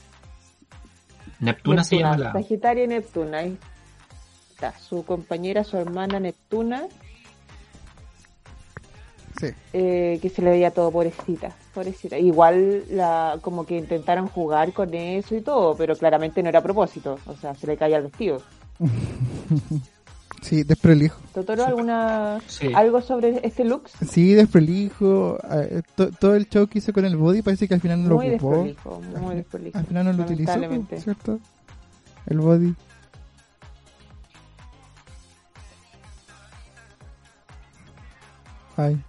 [1.39, 1.83] Neptuna.
[1.83, 2.33] se llama la...
[2.33, 3.39] Sagitaria y Neptuna.
[3.39, 3.57] Ahí
[4.51, 6.87] está, su compañera, su hermana Neptuna
[9.73, 12.17] eh, que se le veía todo pobrecita, pobrecita.
[12.17, 16.63] Igual la, como que intentaron jugar con eso y todo, pero claramente no era a
[16.63, 18.41] propósito, o sea, se le caía el vestido.
[20.41, 21.19] sí, desprolijo.
[21.33, 22.39] ¿Totoro alguna
[22.73, 23.89] algo sobre este look?
[24.09, 25.37] Sí, desprolijo.
[25.51, 25.81] Eh,
[26.19, 28.63] todo el show que hizo con el body parece que al final no lo ocupó.
[28.63, 29.77] Desprolijo, muy desprolijo.
[29.77, 30.59] Al final no lo utilizó,
[30.97, 31.39] ¿cierto?
[32.27, 32.75] El body.
[38.77, 39.01] Ay.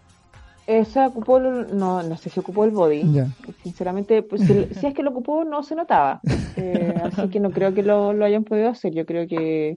[0.66, 3.04] Esa ocupó, no, no sé si ocupó el body.
[3.62, 6.20] Sinceramente, pues, si, es que lo ocupó, no se notaba.
[6.58, 8.94] Eh, así que no creo que lo, hayan podido hacer.
[8.94, 9.76] Yo creo que,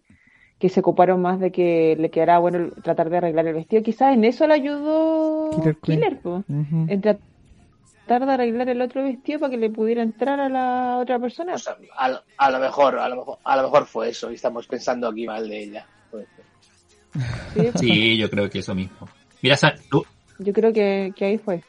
[0.58, 3.84] que se ocuparon más de que le quedara bueno tratar de arreglar el vestido.
[3.84, 5.49] Quizás en eso le ayudó
[5.82, 10.99] Killer, en tratar de arreglar el otro vestido para que le pudiera entrar a la
[11.02, 11.56] otra persona.
[11.97, 14.32] a, lo mejor, a lo mejor, a lo mejor fue eso.
[14.32, 15.86] Y estamos pensando aquí mal de ella.
[17.75, 19.06] Sí, yo creo que eso mismo.
[19.41, 19.58] Mira,
[19.89, 20.06] tú,
[20.39, 21.63] yo creo que, ahí fue.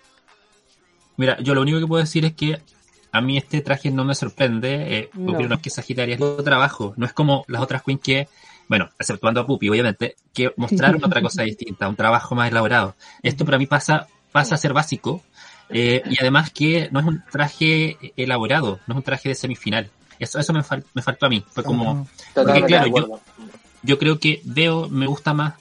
[1.16, 2.60] Mira, yo lo único que puedo decir es que
[3.12, 4.98] a mí este traje no me sorprende.
[4.98, 5.38] Eh, no.
[5.38, 6.94] es que Sagitaria es otro trabajo.
[6.96, 8.28] No es como las otras queens que,
[8.68, 12.94] bueno, exceptuando a Pupi, obviamente, que mostraron otra cosa distinta, un trabajo más elaborado.
[13.22, 15.22] Esto para mí pasa, pasa a ser básico.
[15.68, 19.90] Eh, y además que no es un traje elaborado, no es un traje de semifinal.
[20.18, 20.60] Eso, eso me,
[20.94, 21.44] me faltó a mí.
[21.48, 22.08] Fue como.
[22.34, 23.20] Porque, claro, yo,
[23.82, 25.54] yo creo que veo, me gusta más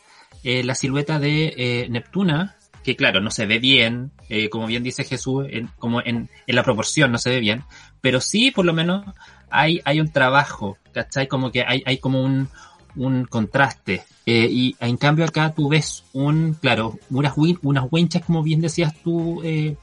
[0.43, 4.83] eh, la silueta de eh, Neptuna que claro, no se ve bien, eh, como bien
[4.83, 7.63] dice Jesús, como en, en, la proporción no se ve bien,
[8.01, 9.05] pero sí por lo menos
[9.49, 11.27] hay, hay un trabajo, ¿cachai?
[11.27, 12.49] Como que hay, hay como un,
[12.95, 14.03] un contraste.
[14.25, 18.93] Eh, y en cambio acá tú ves un, claro, unas, unas winchas, como bien decías
[19.03, 19.75] tú, eh,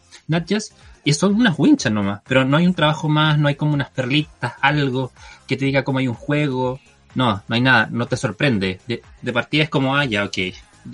[1.04, 3.90] y son unas winchas nomás, pero no hay un trabajo más, no hay como unas
[3.90, 5.12] perlitas, algo
[5.46, 6.80] que te diga como hay un juego,
[7.14, 8.80] no, no hay nada, no te sorprende.
[8.86, 10.38] De, de partida es como, ah, ya, ok,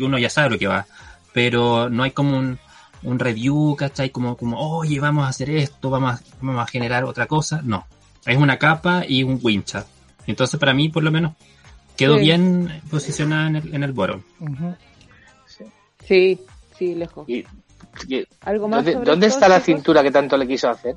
[0.01, 0.87] uno ya sabe lo que va
[1.33, 2.59] pero no hay como un,
[3.03, 4.11] un review, ¿cachai?
[4.11, 7.61] Como, como, oye, vamos a hacer esto, vamos a, vamos a generar otra cosa.
[7.63, 7.87] No,
[8.27, 9.87] es una capa y un wincha.
[10.27, 11.33] Entonces, para mí, por lo menos,
[11.97, 14.23] quedó bien posicionada en el, en el boro.
[16.07, 16.39] Sí,
[16.77, 17.27] sí, lejos.
[18.45, 20.97] ¿Algo más ¿Dónde, ¿dónde está la cintura que tanto le quiso hacer?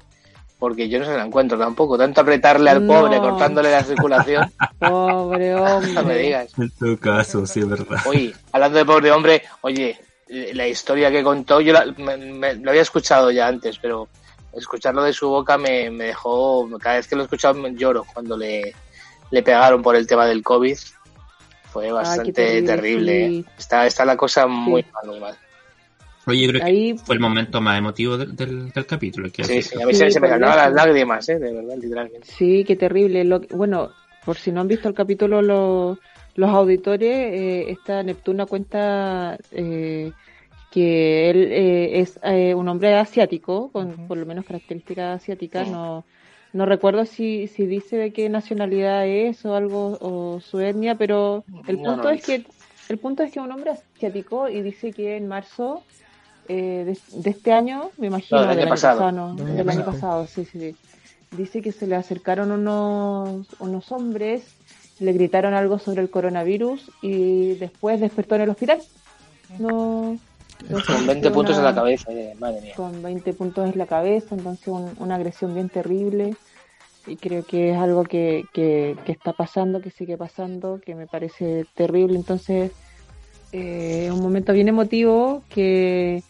[0.57, 1.97] Porque yo no se la encuentro tampoco.
[1.97, 4.51] Tanto apretarle al pobre, cortándole la circulación.
[4.79, 5.91] pobre hombre.
[5.93, 6.57] no me digas.
[6.57, 7.99] En tu caso, sí, es verdad.
[8.05, 13.31] Oye, hablando de pobre hombre, oye, la historia que contó, yo la, lo había escuchado
[13.31, 14.07] ya antes, pero
[14.53, 18.05] escucharlo de su boca me, me, dejó, cada vez que lo he escuchado me lloro
[18.11, 18.73] cuando le,
[19.31, 20.77] le pegaron por el tema del COVID.
[21.71, 23.25] Fue bastante terrible.
[23.25, 23.43] ¿eh?
[23.57, 25.35] Está, está la cosa muy mal,
[26.27, 29.29] Oye, yo creo que fue el momento más emotivo del, del, capítulo.
[29.29, 31.37] sí, sí, a mí se, me calmaban las lágrimas, ¿eh?
[31.37, 32.27] de verdad, literalmente.
[32.27, 33.23] Sí, qué terrible.
[33.25, 33.91] Lo, bueno,
[34.25, 35.99] por si no han visto el capítulo, los,
[36.35, 40.11] los auditores, eh, esta Neptuna cuenta eh,
[40.71, 46.03] que él eh, es eh, un hombre asiático, con por lo menos características asiáticas, no
[46.55, 51.43] no recuerdo si, si dice de qué nacionalidad es o algo o su etnia, pero
[51.67, 52.45] el punto es que
[52.87, 55.83] el punto es que un hombre asiático y dice que en marzo
[56.47, 60.77] eh, de, este año, me imagino, del, año pasado, del año pasado, sí, sí,
[61.31, 64.55] dice que se le acercaron unos, unos hombres,
[64.99, 68.81] le gritaron algo sobre el coronavirus y después despertó en el hospital.
[69.59, 70.17] No,
[70.87, 72.73] con 20 puntos en la cabeza, eh, madre mía.
[72.75, 76.35] Con 20 puntos en la cabeza, entonces una agresión bien terrible.
[77.07, 81.65] Y creo que es algo que, que, está pasando, que sigue pasando, que me parece
[81.75, 82.15] terrible.
[82.15, 82.71] Entonces,
[83.51, 86.23] eh, un momento bien emotivo que,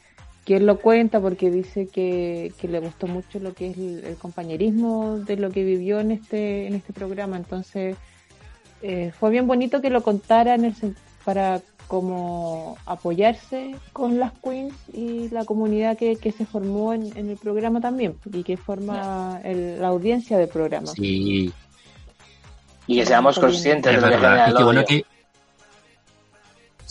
[0.43, 4.17] que él lo cuenta porque dice que, que le gustó mucho lo que es el,
[4.17, 7.37] compañerismo de lo que vivió en este, en este programa.
[7.37, 7.95] Entonces,
[8.81, 10.75] eh, fue bien bonito que lo contara en el,
[11.23, 17.37] para como apoyarse con las queens y la comunidad que, que se formó en, el
[17.37, 20.87] programa también y que forma la audiencia del programa.
[20.87, 21.53] Sí.
[22.87, 25.05] Y que seamos conscientes de lo que y qué bueno que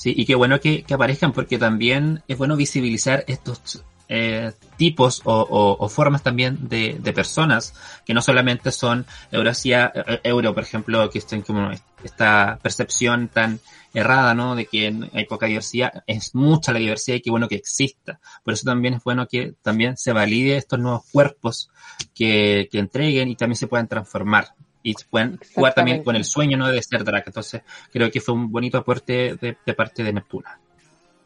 [0.05, 5.89] Sí, y qué bueno que, aparezcan porque también es bueno visibilizar estos eh, tipos o,
[5.89, 11.19] formas también de, de, personas que no solamente son Euroasia, eh, euro, por ejemplo, que
[11.19, 11.71] estén como
[12.03, 13.61] esta percepción tan
[13.95, 14.57] errada, ¿no?
[14.57, 18.21] De que hay poca diversidad, es mucha la diversidad y qué bueno que exista.
[18.43, 21.71] Por eso también es bueno que también se valide estos nuevos cuerpos
[22.15, 24.49] que, que entreguen y también se puedan transformar
[24.83, 26.69] y pueden jugar también con el sueño, ¿no?
[26.69, 27.25] De ser drag.
[27.27, 30.61] Entonces, creo que fue un bonito aporte de, de parte de Neptuna.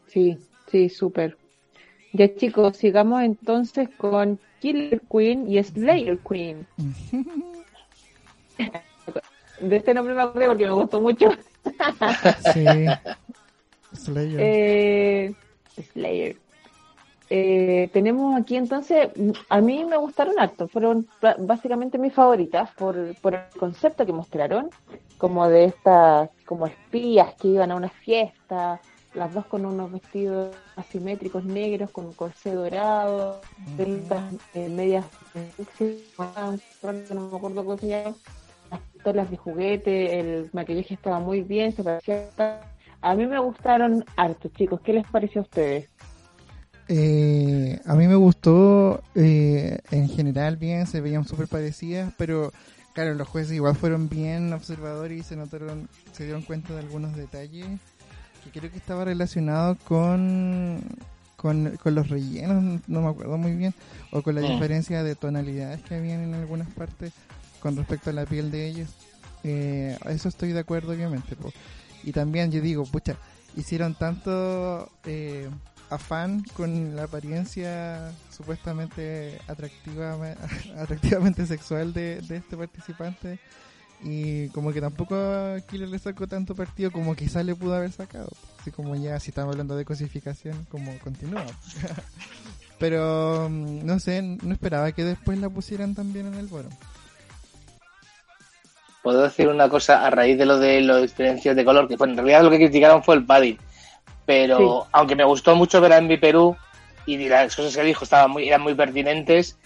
[0.07, 0.37] Sí,
[0.71, 1.37] sí, súper.
[2.13, 6.65] Ya chicos, sigamos entonces con Killer Queen y Slayer Queen.
[9.61, 11.29] de este nombre me acuerdo porque me gustó mucho.
[12.53, 12.65] sí.
[13.93, 14.39] Slayer.
[14.39, 15.33] Eh,
[15.93, 16.35] Slayer.
[17.31, 19.09] Eh, tenemos aquí entonces,
[19.49, 24.71] a mí me gustaron harto, fueron básicamente mis favoritas por, por el concepto que mostraron,
[25.19, 28.81] como de estas, como espías que iban a una fiesta,
[29.13, 34.75] las dos con unos vestidos asimétricos negros, con un corsé dorado, mm.
[34.75, 35.05] medias,
[36.83, 38.15] no me acuerdo cómo se llama,
[39.05, 42.29] las de juguete, el maquillaje estaba muy bien, se parecía...
[43.01, 44.81] A mí me gustaron harto, chicos.
[44.81, 45.89] ¿Qué les pareció a ustedes?
[46.89, 52.51] Eh, a mí me gustó, eh, en general bien, se veían súper parecidas, pero
[52.93, 57.15] claro, los jueces igual fueron bien observadores y se notaron, se dieron cuenta de algunos
[57.15, 57.79] detalles
[58.43, 60.81] que creo que estaba relacionado con,
[61.35, 63.73] con, los rellenos, no me acuerdo muy bien,
[64.11, 64.51] o con la mm.
[64.51, 67.13] diferencia de tonalidades que habían en algunas partes
[67.59, 68.89] con respecto a la piel de ellos.
[69.43, 71.35] Eh, eso estoy de acuerdo, obviamente.
[72.03, 73.15] Y también yo digo, pucha,
[73.55, 75.49] hicieron tanto eh,
[75.89, 80.17] afán con la apariencia supuestamente atractiva,
[80.77, 83.39] atractivamente sexual de, de este participante
[84.01, 87.91] y como que tampoco a Killer le sacó tanto partido como quizás le pudo haber
[87.91, 88.29] sacado.
[88.59, 91.45] Así como ya, si estamos hablando de cosificación, como continúa.
[92.79, 96.69] Pero mm, no sé, no esperaba que después la pusieran también en el foro
[99.01, 102.07] puedo decir una cosa a raíz de lo de los diferencias de color, que fue,
[102.07, 103.57] en realidad lo que criticaron fue el padding.
[104.25, 106.55] Pero aunque me gustó mucho ver a Envy Perú
[107.05, 109.57] y las cosas que dijo estaban muy, eran muy pertinentes,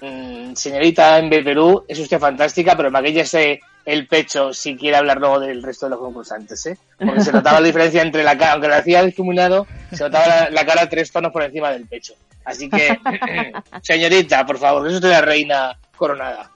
[0.00, 5.40] mm, señorita Envy Perú, es usted fantástica, pero maquillese el pecho si quiere hablar luego
[5.40, 6.78] del resto de los concursantes, ¿eh?
[6.98, 10.66] Porque se notaba la diferencia entre la cara, aunque lo hacía difuminado, se notaba la,
[10.66, 12.14] cara tres tonos por encima del pecho.
[12.44, 12.98] Así que,
[13.82, 16.50] señorita, por favor, que es usted la reina coronada.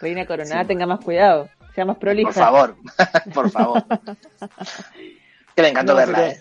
[0.00, 2.30] Reina Coronada, tenga más cuidado, sea más prolija.
[2.30, 2.76] Por favor,
[3.34, 3.84] por favor.
[5.54, 6.40] que le encantó verla, ¿eh?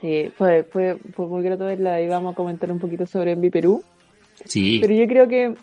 [0.00, 3.50] Sí, fue, fue, fue muy grato verla y vamos a comentar un poquito sobre Envy
[3.50, 3.84] Perú.
[4.46, 4.78] Sí.
[4.80, 5.54] Pero yo creo que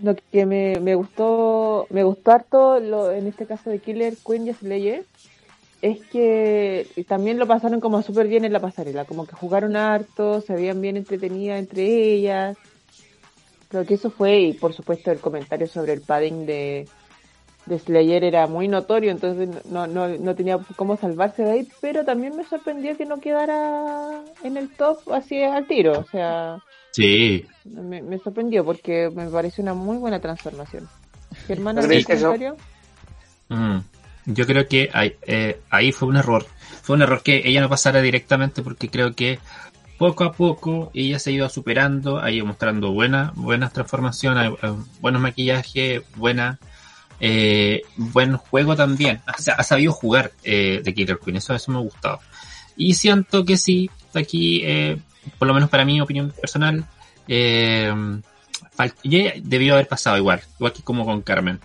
[0.00, 4.46] lo que me, me gustó, me gustó harto lo, en este caso de Killer Queen
[4.46, 5.04] y Slayer
[5.82, 10.40] es que también lo pasaron como súper bien en la pasarela, como que jugaron harto,
[10.40, 12.56] se habían bien entretenidas entre ellas,
[13.68, 16.88] Creo que eso fue, y por supuesto el comentario sobre el padding de,
[17.66, 22.04] de Slayer era muy notorio, entonces no, no, no tenía cómo salvarse de ahí, pero
[22.04, 26.62] también me sorprendió que no quedara en el top así al tiro, o sea...
[26.96, 27.44] Sí.
[27.66, 30.88] Me, sorprendió porque me pareció una muy buena transformación.
[31.46, 32.56] Germán, ¿algún comentario?
[33.50, 33.78] Mm.
[34.24, 36.46] yo creo que ahí, eh, ahí fue un error.
[36.80, 39.38] Fue un error que ella no pasara directamente porque creo que
[39.98, 44.52] poco a poco ella se ha ido superando, ha ido mostrando buenas buenas transformaciones,
[45.02, 46.58] buenos maquillajes, buena,
[47.20, 49.20] eh, buen juego también.
[49.28, 52.20] O sea, ha sabido jugar eh, de Killer Queen, eso, eso me ha gustado.
[52.74, 53.90] Y siento que sí,
[54.20, 54.98] aquí, eh,
[55.38, 56.84] por lo menos para mi opinión personal,
[57.28, 57.92] eh,
[59.42, 61.60] debió haber pasado igual, igual que como con Carmen.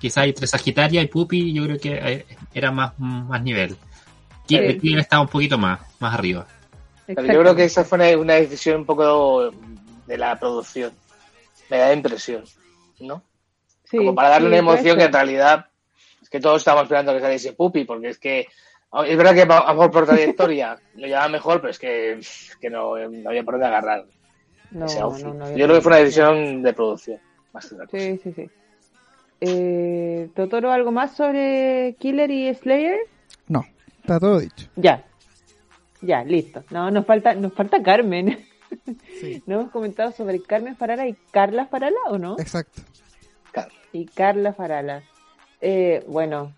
[0.00, 3.76] Quizá entre Sagitaria y Puppy yo creo que eh, era más, más nivel.
[4.46, 6.46] Killer estaba un poquito más, más arriba.
[7.08, 9.50] yo creo que esa fue una, decisión un poco
[10.06, 10.92] de la producción.
[11.70, 12.44] Me da impresión,
[13.00, 13.22] ¿no?
[13.90, 15.66] Como para darle una emoción que en realidad
[16.20, 18.48] es que todos estamos esperando que saliese Puppy, porque es que
[19.02, 22.20] es verdad que a lo mejor por trayectoria lo llevaba mejor, pero es que,
[22.60, 24.04] que no, no, había por dónde agarrar.
[24.70, 27.20] No, no, Yo creo que fue una decisión de producción.
[27.52, 28.50] Más sí, sí, sí.
[29.40, 32.98] Eh, ¿Totoro algo más sobre Killer y Slayer?
[33.46, 33.64] No,
[34.00, 34.68] está todo dicho.
[34.76, 35.04] Ya,
[36.00, 36.64] ya, listo.
[36.70, 38.44] No, nos falta, nos falta Carmen.
[39.20, 39.42] Sí.
[39.46, 42.36] ¿No hemos comentado sobre Carmen Farala y Carla Farala o no?
[42.38, 42.82] Exacto.
[43.92, 45.04] Y Carla Farala.
[45.60, 46.52] Eh, bueno,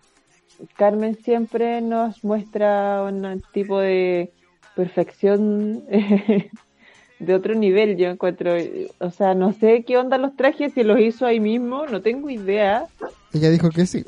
[0.75, 4.31] Carmen siempre nos muestra un tipo de
[4.75, 5.83] perfección
[7.19, 8.53] de otro nivel, yo encuentro.
[8.99, 12.29] O sea, no sé qué onda los trajes, si los hizo ahí mismo, no tengo
[12.29, 12.85] idea.
[13.33, 14.05] Ella dijo que sí.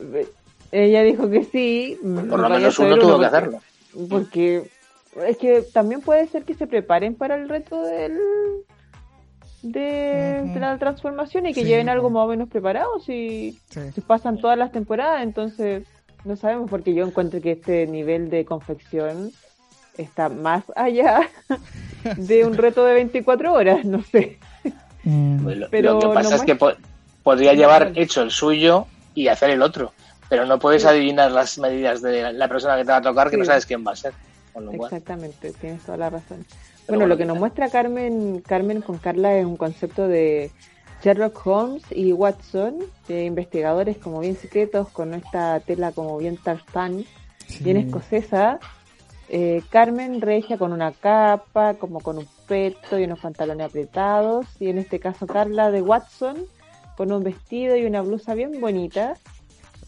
[0.71, 1.97] Ella dijo que sí.
[2.01, 3.59] Por lo menos uno tuvo que hacerlo.
[4.09, 4.69] Porque
[5.27, 8.17] es que también puede ser que se preparen para el reto del
[9.61, 14.57] de, la transformación y que lleven algo más o menos preparado si, si pasan todas
[14.57, 15.83] las temporadas, entonces
[16.25, 19.31] no sabemos porque yo encuentro que este nivel de confección
[19.97, 21.29] está más allá
[22.17, 24.37] de un reto de 24 horas, no sé.
[25.03, 25.63] Mm.
[25.69, 26.57] Pero lo que pasa es que
[27.23, 29.93] podría llevar hecho el suyo y hacer el otro,
[30.29, 33.37] pero no puedes adivinar las medidas de la persona que te va a tocar que
[33.37, 34.13] no sabes quién va a ser.
[34.73, 36.45] Exactamente, tienes toda la razón.
[36.87, 40.51] bueno, lo que nos muestra Carmen, Carmen con Carla es un concepto de
[41.01, 47.05] Sherlock Holmes y Watson, de investigadores como bien secretos, con esta tela como bien tartán,
[47.61, 48.59] bien escocesa.
[49.29, 54.45] Eh, Carmen regia con una capa, como con un peto y unos pantalones apretados.
[54.59, 56.37] Y en este caso Carla de Watson,
[56.97, 59.15] con un vestido y una blusa bien bonita.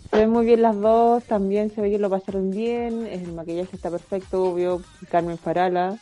[0.09, 3.75] Se ven muy bien las dos, también se ve que lo pasaron bien, el maquillaje
[3.75, 5.97] está perfecto, obvio, Carmen Farala.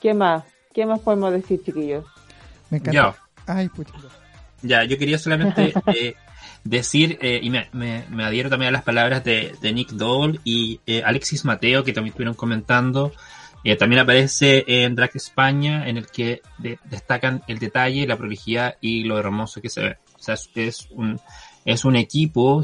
[0.00, 0.44] ¿Qué más?
[0.72, 2.04] ¿Qué más podemos decir, chiquillos?
[2.70, 3.16] Me encanta.
[3.46, 3.92] Ay, pucha.
[4.62, 6.14] Ya, yo quería solamente eh,
[6.64, 11.02] decir, eh, y me, me, adhiero también a las palabras de, Nick Dole y eh,
[11.04, 13.12] Alexis Mateo, que también estuvieron comentando.
[13.78, 16.42] también aparece en Drag España, en el que
[16.84, 19.96] destacan el detalle, la prolijidad y lo hermoso que se ve.
[20.14, 21.20] O sea, es, un,
[21.64, 22.62] es un equipo,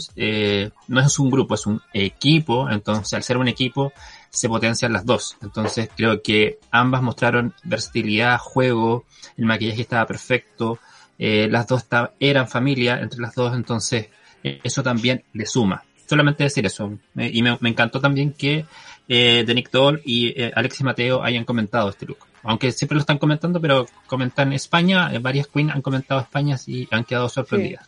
[0.89, 2.69] no es un grupo, es un equipo.
[2.71, 3.93] Entonces, al ser un equipo,
[4.31, 5.37] se potencian las dos.
[5.43, 9.05] Entonces, creo que ambas mostraron versatilidad, juego,
[9.37, 10.79] el maquillaje estaba perfecto.
[11.25, 11.87] Eh, las dos
[12.19, 14.09] eran familia entre las dos, entonces
[14.43, 15.85] eh, eso también le suma.
[16.05, 16.99] Solamente decir eso.
[17.15, 18.67] y me, encantó también que
[19.07, 22.19] eh, Nick Doll y eh, Alexis Mateo hayan comentado este look.
[22.43, 27.05] Aunque siempre lo están comentando, pero comentan España, varias queens han comentado España y han
[27.05, 27.87] quedado sorprendidas.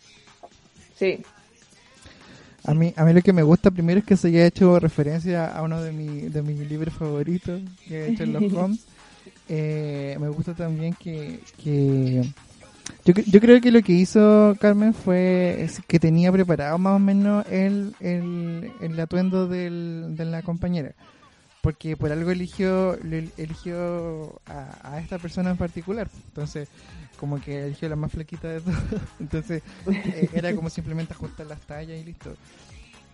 [0.95, 1.18] Sí.
[2.62, 5.47] A mí, a mí lo que me gusta primero es que se haya hecho referencia
[5.47, 8.87] a uno de, mi, de mis libros favoritos, que es Sherlock Holmes.
[9.49, 12.22] me gusta también que, que
[13.05, 17.45] yo, yo creo que lo que hizo Carmen fue que tenía preparado más o menos
[17.51, 20.95] el, el, el atuendo del, de la compañera.
[21.61, 22.95] Porque por algo eligió,
[23.39, 26.09] eligió a, esta persona en particular.
[26.28, 26.68] Entonces,
[27.18, 28.74] como que eligió la más flaquita de todo.
[29.20, 32.37] Entonces, eh, era como simplemente ajustar las tallas y listo.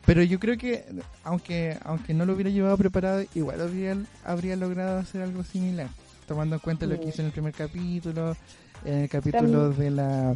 [0.04, 0.84] Pero yo creo que,
[1.22, 5.88] aunque aunque no lo hubiera llevado preparado, igual habría, habría logrado hacer algo similar.
[6.26, 8.36] Tomando en cuenta lo que hizo en el primer capítulo,
[8.85, 10.35] en el capítulo de la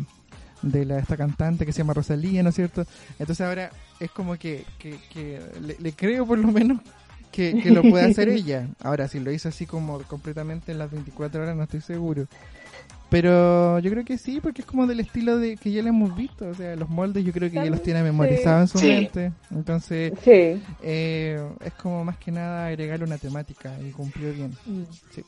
[0.62, 2.86] de la esta cantante que se llama Rosalía, ¿no es cierto?
[3.18, 3.70] Entonces ahora
[4.00, 6.80] es como que, que, le, creo por lo menos
[7.30, 8.68] que, lo puede hacer ella.
[8.80, 12.26] Ahora, si lo hizo así como completamente en las 24 horas, no estoy seguro.
[13.10, 16.16] Pero yo creo que sí, porque es como del estilo de que ya lo hemos
[16.16, 16.48] visto.
[16.48, 19.32] O sea, los moldes yo creo que ya los tiene memorizados en su mente.
[19.50, 24.50] Entonces, eh, es como más que nada agregarle una temática y cumplió bien.
[24.66, 24.82] Mm.
[25.12, 25.24] Sí.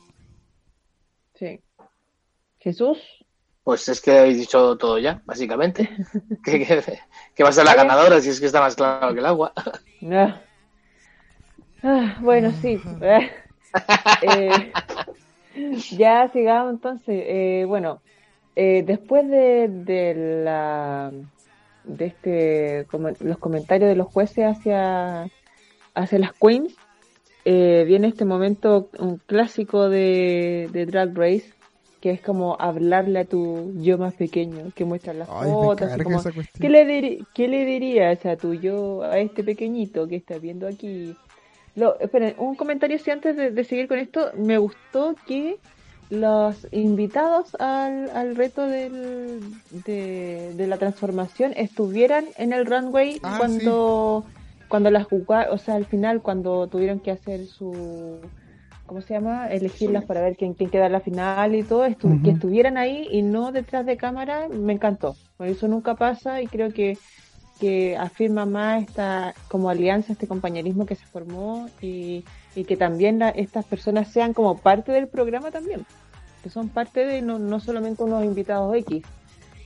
[1.35, 1.59] Sí.
[2.67, 2.97] Jesús.
[3.63, 5.89] Pues es que habéis dicho todo ya, básicamente.
[6.43, 9.53] que, va a ser la ganadora si es que está más claro que el agua.
[11.83, 12.79] Ah, bueno, sí.
[14.21, 14.71] Eh,
[15.97, 17.23] ya sigamos entonces.
[17.27, 18.01] Eh, bueno,
[18.55, 21.11] eh, después de, de, la
[21.83, 25.29] de este como los comentarios de los jueces hacia
[25.93, 26.73] hacia las queens
[27.45, 31.53] eh, viene este momento un clásico de, de Drag Race
[32.01, 35.89] que es como hablarle a tu yo más pequeño que muestra las fotos
[36.59, 41.15] ¿qué, le ¿qué le dirías a tu yo a este pequeñito que está viendo aquí
[41.75, 45.57] Lo, esperen, un comentario si antes de seguir con esto me gustó que
[46.09, 49.41] los invitados al, al reto del,
[49.85, 54.23] de, la transformación estuvieran en el runway ah, cuando,
[54.69, 58.19] cuando las o sea, al final cuando tuvieron que hacer su,
[58.87, 59.47] ¿cómo se llama?
[59.47, 61.85] Elegirlas para ver quién, quién queda en la final y todo,
[62.23, 65.15] que estuvieran ahí y no detrás de cámara, me encantó.
[65.39, 66.97] eso nunca pasa y creo que,
[67.59, 72.23] que afirma más esta como alianza, este compañerismo que se formó y
[72.57, 75.85] y que también estas personas sean como parte del programa también,
[76.41, 79.03] que son parte de no, no solamente unos invitados X.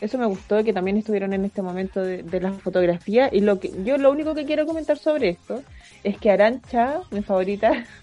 [0.02, 3.72] Eso me gustó que también estuvieron en este momento de, la fotografía y lo que
[3.86, 5.64] yo lo único que quiero comentar sobre esto
[6.04, 7.86] es que Arancha, mi favorita,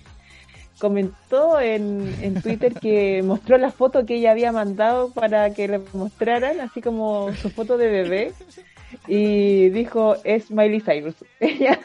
[0.79, 5.81] comentó en, en Twitter que mostró la foto que ella había mandado para que le
[5.93, 8.33] mostraran, así como su foto de bebé,
[9.07, 11.15] y dijo es Miley Cyrus.
[11.41, 11.79] Ella,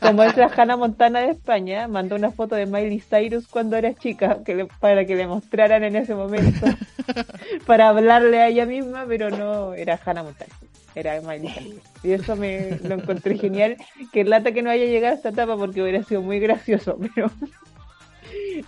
[0.00, 3.94] como es la Hannah Montana de España, mandó una foto de Miley Cyrus cuando era
[3.94, 6.66] chica que para que le mostraran en ese momento,
[7.66, 10.52] para hablarle a ella misma, pero no era Hannah Montana,
[10.94, 11.82] era Miley Cyrus.
[12.02, 13.76] Y eso me lo encontré genial,
[14.12, 17.30] que lata que no haya llegado a esta etapa porque hubiera sido muy gracioso, pero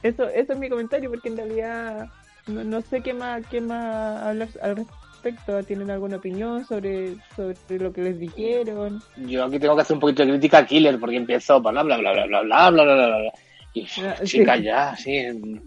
[0.02, 2.08] eso, eso es mi comentario porque en realidad
[2.46, 7.92] no, sé qué más, qué más hablar al respecto ¿Tienen alguna opinión sobre, sobre lo
[7.92, 9.00] que les dijeron?
[9.16, 11.96] Yo aquí tengo que hacer un poquito de crítica a Killer porque empezó bla bla
[11.96, 13.32] bla bla bla bla bla bla bla
[13.72, 13.86] Y
[14.24, 15.60] chica, ya, sí.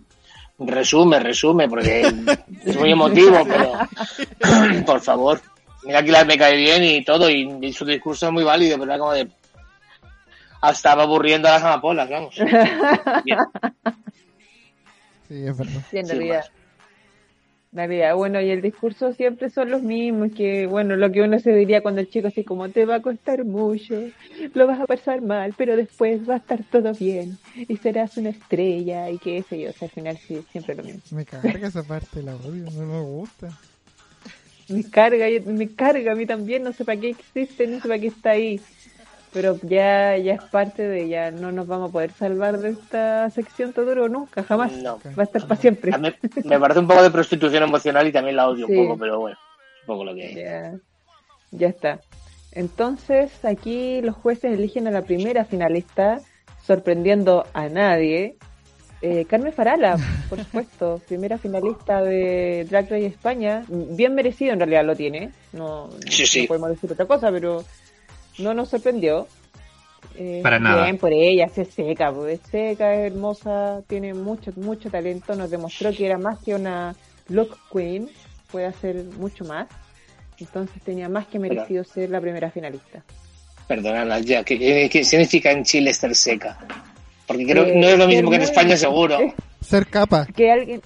[0.59, 2.01] Resume, resume, porque
[2.65, 3.73] es muy emotivo, pero
[4.85, 5.41] por favor.
[5.85, 8.99] Mira que me cae bien y todo, y, su discurso es muy válido, pero era
[8.99, 9.29] como de.
[10.61, 12.35] Hasta aburriendo a las amapolas, vamos.
[15.27, 15.81] Sí, es verdad.
[15.91, 16.45] Sí, en realidad.
[17.75, 18.15] Navidad.
[18.15, 21.81] Bueno, y el discurso siempre son los mismos, que bueno, lo que uno se diría
[21.81, 23.95] cuando el chico así como te va a costar mucho,
[24.53, 28.29] lo vas a pasar mal, pero después va a estar todo bien y serás una
[28.29, 31.01] estrella y qué sé yo, o sea, al final sí, siempre lo mismo.
[31.11, 33.51] Me carga esa parte, la odio, no me gusta.
[34.69, 37.99] Me carga, me carga a mí también, no sé para qué existe, no sé para
[37.99, 38.61] qué está ahí
[39.35, 43.29] pero ya, ya es parte de ya no nos vamos a poder salvar de esta
[43.29, 44.71] sección todo nunca, jamás.
[44.77, 44.97] No.
[45.07, 45.91] Va a estar para siempre.
[45.97, 49.37] me parece un poco de prostitución emocional y también la odio un poco, pero bueno,
[49.81, 50.33] un poco lo que.
[50.35, 50.73] Ya,
[51.51, 51.99] ya está.
[52.53, 56.21] Entonces, aquí los jueces eligen a la primera finalista,
[56.65, 58.37] sorprendiendo a nadie.
[59.01, 59.97] Eh, Carmen Farala,
[60.29, 63.65] por supuesto, primera finalista de Drag Race España.
[63.67, 65.31] Bien merecido en realidad lo tiene.
[65.51, 67.65] No, no podemos decir otra cosa, pero
[68.37, 69.27] no nos sorprendió.
[70.17, 70.83] Eh, Para nada.
[70.83, 75.49] Bien por ella, se seca, pues, es seca, es hermosa, tiene mucho, mucho talento, nos
[75.49, 76.95] demostró que era más que una
[77.27, 78.09] look queen,
[78.51, 79.67] puede hacer mucho más.
[80.39, 83.03] Entonces tenía más que merecido ser la primera finalista.
[83.67, 86.57] Perdona, ya, ¿qué, significa en Chile estar seca?
[87.25, 89.17] Porque creo que no es lo mismo que en España, seguro.
[89.61, 90.27] Ser capa.
[90.27, 90.81] Que alguien.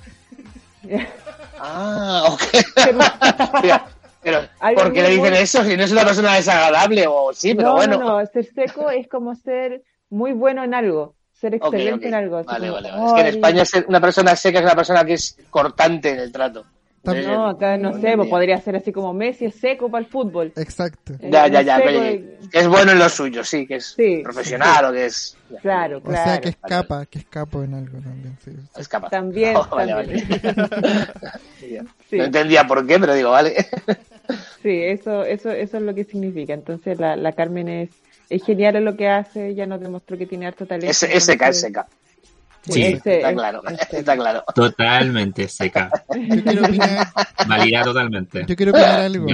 [1.59, 3.89] ah, ok.
[4.29, 5.63] Pero, ¿por qué le dicen eso?
[5.63, 7.97] Si no es una persona desagradable o sí, pero bueno.
[7.97, 12.43] No, no, ser seco es como ser muy bueno en algo, ser excelente en algo.
[12.43, 13.05] Vale, vale, vale.
[13.05, 16.19] Es que en España ser una persona seca es una persona que es cortante en
[16.19, 16.65] el trato.
[17.03, 20.51] No, acá no sé, pues podría ser así como Messi es seco para el fútbol.
[20.55, 21.13] Exacto.
[21.21, 21.81] Ya, ya, ya.
[21.81, 25.37] Que es bueno en lo suyo, sí, que es profesional o que es.
[25.61, 26.21] Claro, claro.
[26.21, 28.37] O sea, que escapa, que escapo en algo también.
[28.43, 28.51] Sí.
[28.77, 29.09] Escapa.
[29.09, 29.55] También.
[29.69, 30.27] también.
[32.11, 33.55] No entendía por qué, pero digo, vale.
[34.63, 36.53] sí, eso, eso, eso es lo que significa.
[36.53, 37.89] Entonces, la, la Carmen es,
[38.29, 40.89] es genial en lo que hace, ya nos demostró que tiene harto talento.
[40.89, 41.87] Es, es seca, es seca.
[42.61, 44.43] Sí, está claro, está claro.
[44.53, 45.89] Totalmente seca.
[46.13, 47.07] Yo quiero opinar.
[47.47, 48.45] Validad totalmente.
[48.47, 49.27] Yo quiero opinar algo.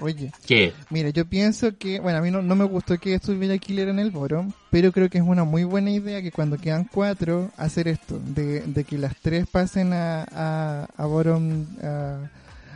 [0.00, 0.32] Oye.
[0.44, 0.72] ¿Qué?
[0.90, 4.00] Mira, yo pienso que, bueno, a mí no, no me gustó que estuviera Killer en
[4.00, 7.86] el boro, pero creo que es una muy buena idea que cuando quedan cuatro, hacer
[7.86, 12.28] esto, de, de que las tres pasen a, a, a bottom, a,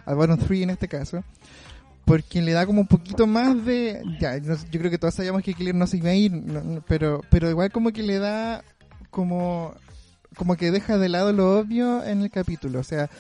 [0.07, 1.25] a bottom three en este caso,
[2.05, 5.55] porque le da como un poquito más de, ya, yo creo que todos sabíamos que
[5.55, 6.33] Killer no se iba a ir,
[6.87, 8.63] pero, pero igual como que le da
[9.19, 9.75] como,
[10.37, 12.79] como que deja de lado lo obvio en el capítulo.
[12.79, 13.11] O sea,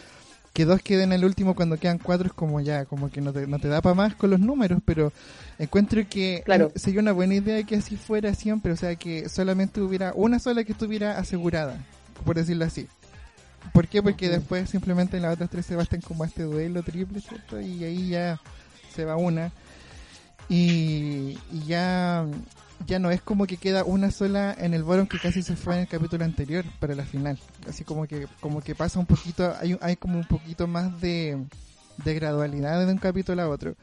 [0.52, 3.48] que dos queden el último cuando quedan cuatro es como ya, como que no te,
[3.48, 5.12] no te da para más con los números, pero
[5.58, 6.44] encuentro que
[6.76, 10.62] sería una buena idea que así fuera siempre, o sea, que solamente hubiera una sola
[10.62, 11.84] que estuviera asegurada,
[12.24, 12.86] por decirlo así.
[13.72, 14.00] ¿Por qué?
[14.00, 17.60] Porque después simplemente las otras tres se bastan como a este duelo triple, ¿cierto?
[17.60, 18.40] Y ahí ya
[18.94, 19.50] se va una.
[20.48, 21.36] Y,
[21.66, 22.24] ya,
[22.86, 25.74] ya no es como que queda una sola en el Boron que casi se fue
[25.74, 27.38] en el capítulo anterior para la final.
[27.68, 31.44] Así como que, como que pasa un poquito, hay, hay como un poquito más de,
[32.04, 33.74] de gradualidad de un capítulo a otro.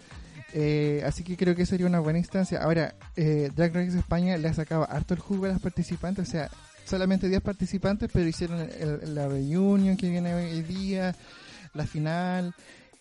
[0.53, 2.61] Eh, así que creo que sería una buena instancia.
[2.61, 6.31] Ahora, eh, Drag Race España le ha sacado harto el jugo a las participantes, o
[6.31, 6.49] sea,
[6.85, 8.69] solamente 10 participantes, pero hicieron
[9.13, 11.13] la reunión que viene hoy día,
[11.73, 12.55] la final.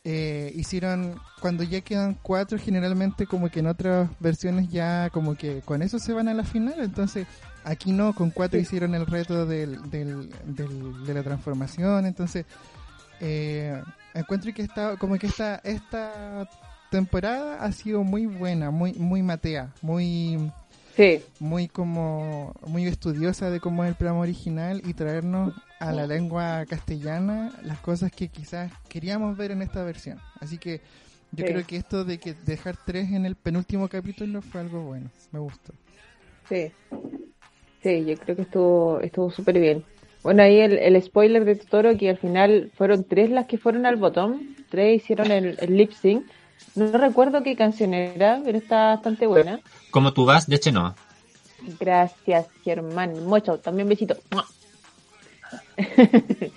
[0.06, 5.62] Eh, hicieron, cuando ya quedan cuatro, generalmente como que en otras versiones ya como que
[5.62, 7.26] con eso se van a la final, entonces
[7.64, 10.30] aquí no, con cuatro hicieron el reto del, del,
[11.06, 12.44] de la transformación, entonces
[13.20, 13.80] eh,
[14.12, 16.50] encuentro que está como que esta, esta
[16.90, 20.52] temporada ha sido muy buena, muy, muy matea, muy,
[21.40, 25.54] muy como, muy estudiosa de cómo es el programa original y traernos
[25.84, 30.18] a la lengua castellana las cosas que quizás queríamos ver en esta versión.
[30.40, 30.80] Así que
[31.32, 35.10] yo creo que esto de que dejar tres en el penúltimo capítulo fue algo bueno,
[35.30, 35.74] me gustó.
[36.48, 36.72] Sí,
[37.82, 39.84] sí, yo creo que estuvo estuvo súper bien.
[40.22, 43.84] Bueno, ahí el, el, spoiler de Totoro, que al final fueron tres las que fueron
[43.84, 46.24] al botón, tres hicieron el, el lip sync,
[46.76, 49.60] no recuerdo qué canción era, pero está bastante buena.
[49.90, 50.96] Como tú vas de Chenoa.
[51.78, 53.26] Gracias, Germán.
[53.26, 54.16] Mucho, también besito.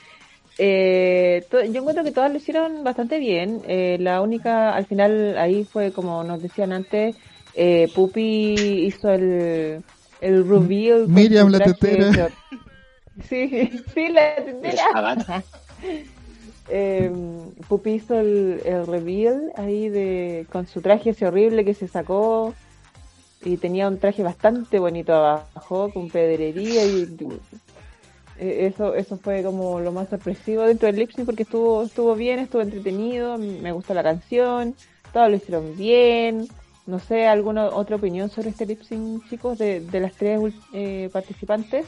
[0.57, 3.61] eh, yo encuentro que todas lo hicieron bastante bien.
[3.67, 7.15] Eh, la única, al final, ahí fue como nos decían antes,
[7.55, 9.83] eh, Pupi hizo el,
[10.21, 11.07] el reveal.
[11.07, 12.29] Miriam la tetera.
[13.27, 15.43] Sí, sí, la tetera.
[16.69, 17.11] eh,
[17.67, 22.53] Pupi hizo el, reveal ahí de con su traje ese horrible que se sacó
[23.43, 27.05] y tenía un traje bastante bonito abajo con pedrería y
[28.39, 32.61] eso eso fue como lo más sorpresivo dentro del lip porque estuvo estuvo bien estuvo
[32.61, 34.75] entretenido me gustó la canción
[35.13, 36.47] todos lo hicieron bien
[36.85, 38.81] no sé alguna otra opinión sobre este lip
[39.29, 40.39] chicos de, de las tres
[40.73, 41.85] eh, participantes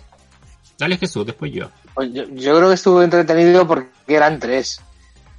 [0.80, 1.70] Dale Jesús, después yo.
[1.93, 2.24] Pues yo.
[2.30, 2.56] yo.
[2.56, 4.82] creo que estuvo entretenido porque eran tres.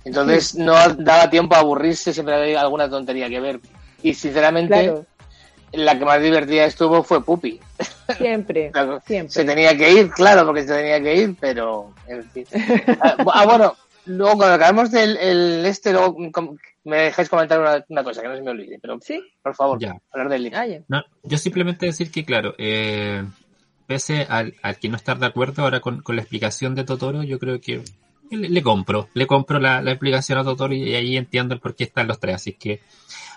[0.04, 3.60] Entonces no daba tiempo a aburrirse, siempre había alguna tontería que ver.
[4.02, 5.02] Y sinceramente,
[5.72, 7.60] la que más divertida estuvo fue Pupi.
[8.16, 8.72] Siempre,
[9.06, 9.32] siempre.
[9.32, 12.46] Se tenía que ir, claro, porque se tenía que ir, pero en fin.
[13.00, 13.74] ah, ah bueno,
[14.06, 16.16] luego cuando acabemos del el este, luego
[16.84, 19.22] me dejáis comentar una, cosa que no se me olvide, pero ¿Sí?
[19.42, 19.96] por favor, ya.
[20.12, 20.52] hablar del.
[20.54, 23.24] Ah, no, yo simplemente decir que, claro, eh,
[23.86, 27.60] pese al, que no estar de acuerdo ahora con, la explicación de Totoro, yo creo
[27.60, 27.82] que
[28.30, 32.06] le, compro, le compro la, explicación a Totoro y, ahí entiendo el por qué están
[32.06, 32.80] los tres, así que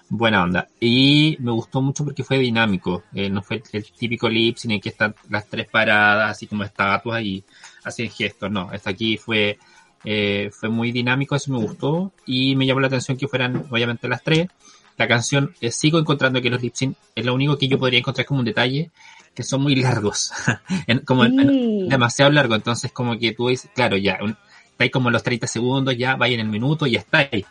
[0.10, 0.68] buena onda.
[0.80, 4.90] Y me gustó mucho porque fue dinámico, eh, no fue el, típico lip, sino que
[4.90, 7.44] están las tres paradas, así como estatuas y
[7.84, 9.58] hacen gestos, no, hasta aquí fue,
[10.04, 14.08] eh, fue muy dinámico, eso me gustó y me llamó la atención que fueran obviamente
[14.08, 14.48] las tres.
[14.96, 17.98] La canción, eh, sigo encontrando que los lip sync es lo único que yo podría
[17.98, 18.92] encontrar como un detalle,
[19.34, 20.32] que son muy largos,
[21.06, 24.38] como demasiado largo, entonces como que tú dices, claro, ya, un,
[24.74, 27.46] está ahí como los 30 segundos, ya vaya en el minuto y está ahí.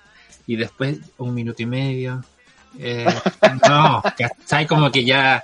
[0.47, 2.23] Y después un minuto y medio.
[2.79, 3.07] Eh,
[3.69, 4.67] no, ¿cachai?
[4.67, 5.43] Como que ya,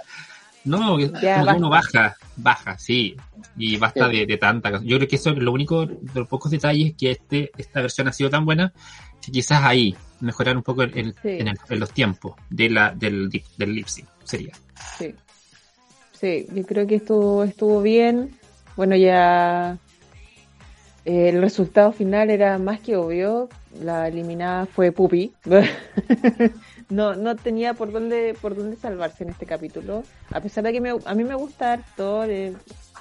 [0.64, 3.16] no, ya uno baja, baja, sí,
[3.56, 6.94] y basta de, tanta Yo creo que eso es lo único, de los pocos detalles
[6.98, 8.72] que este, esta versión ha sido tan buena,
[9.24, 11.14] que quizás ahí mejorar un poco en,
[11.68, 13.86] los tiempos de la, del, del lip
[14.24, 14.52] sería.
[14.98, 15.14] Sí.
[16.20, 18.36] Sí, yo creo que estuvo, estuvo bien.
[18.76, 19.78] Bueno, ya
[21.08, 23.48] el resultado final era más que obvio.
[23.80, 25.32] La eliminada fue Pupi.
[26.90, 30.02] no, no tenía por dónde, por dónde salvarse en este capítulo.
[30.30, 32.54] A pesar de que me, a mí me gusta harto, eh,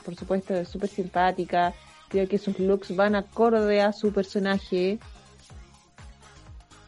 [0.06, 1.74] por supuesto, es súper simpática.
[2.08, 5.00] Creo que sus looks van acorde a su personaje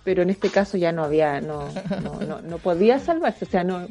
[0.04, 1.68] pero en este caso ya no había, no,
[2.02, 3.88] no, no, podía salvarse, o sea, no,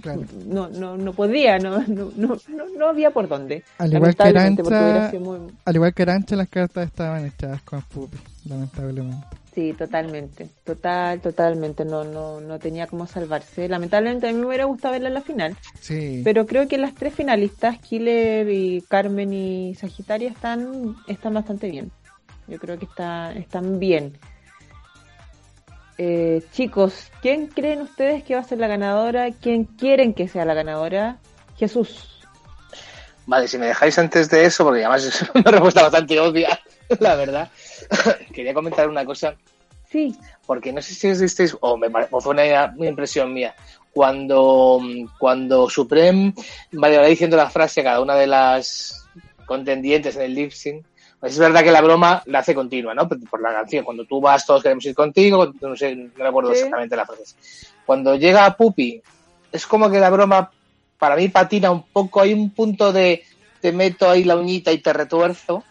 [0.46, 2.38] no, no, no podía, no, no, no,
[2.76, 3.64] no había por dónde.
[3.78, 5.11] Al igual que Arancha,
[5.64, 9.26] al igual que Arancha, las cartas estaban echadas con Pupi, lamentablemente.
[9.54, 13.68] Sí, totalmente, total, totalmente, no, no, no tenía cómo salvarse.
[13.68, 16.22] Lamentablemente a mí me hubiera gustado verla en la final, sí.
[16.24, 21.90] pero creo que las tres finalistas, Killer y Carmen y Sagitaria, están, están bastante bien.
[22.46, 24.14] Yo creo que está, están bien.
[26.01, 29.30] Eh, chicos, ¿quién creen ustedes que va a ser la ganadora?
[29.32, 31.18] ¿Quién quieren que sea la ganadora?
[31.57, 32.18] Jesús.
[33.26, 36.59] Vale, si me dejáis antes de eso, porque además es una respuesta bastante obvia,
[37.01, 37.51] la verdad.
[38.32, 39.34] Quería comentar una cosa.
[39.90, 40.16] Sí.
[40.46, 43.55] Porque no sé si os disteis, o, me, fue una, impresión mía,
[43.92, 44.80] cuando,
[45.18, 46.32] cuando Supreme
[46.72, 49.07] vale, va diciendo la frase a cada una de las
[49.46, 50.86] contendientes en el lip sync,
[51.20, 53.08] pues es verdad que la broma la hace continua, ¿no?
[53.08, 53.84] Por la canción.
[53.84, 55.52] Cuando tú vas, todos queremos ir contigo.
[55.60, 57.34] No sé, no recuerdo exactamente la frase.
[57.84, 59.02] Cuando llega Pupi
[59.50, 60.50] es como que la broma
[60.98, 62.20] para mí patina un poco.
[62.20, 63.24] Hay un punto de
[63.60, 65.64] te meto ahí la uñita y te retuerzo.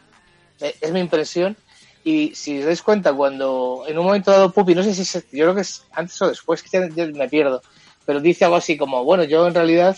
[0.60, 1.56] Eh, es mi impresión.
[2.04, 5.14] Y si os dais cuenta, cuando en un momento dado Pupi, no sé si es,
[5.32, 7.62] yo creo que es antes o después, que me pierdo,
[8.06, 9.98] pero dice algo así como, bueno, yo en realidad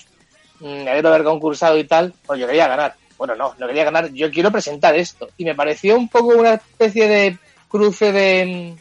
[0.59, 2.95] mm, me alegro de haber concursado y tal, pues yo quería ganar.
[3.19, 5.27] Bueno, no, no quería ganar, yo quiero presentar esto.
[5.35, 8.75] Y me pareció un poco una especie de cruce de,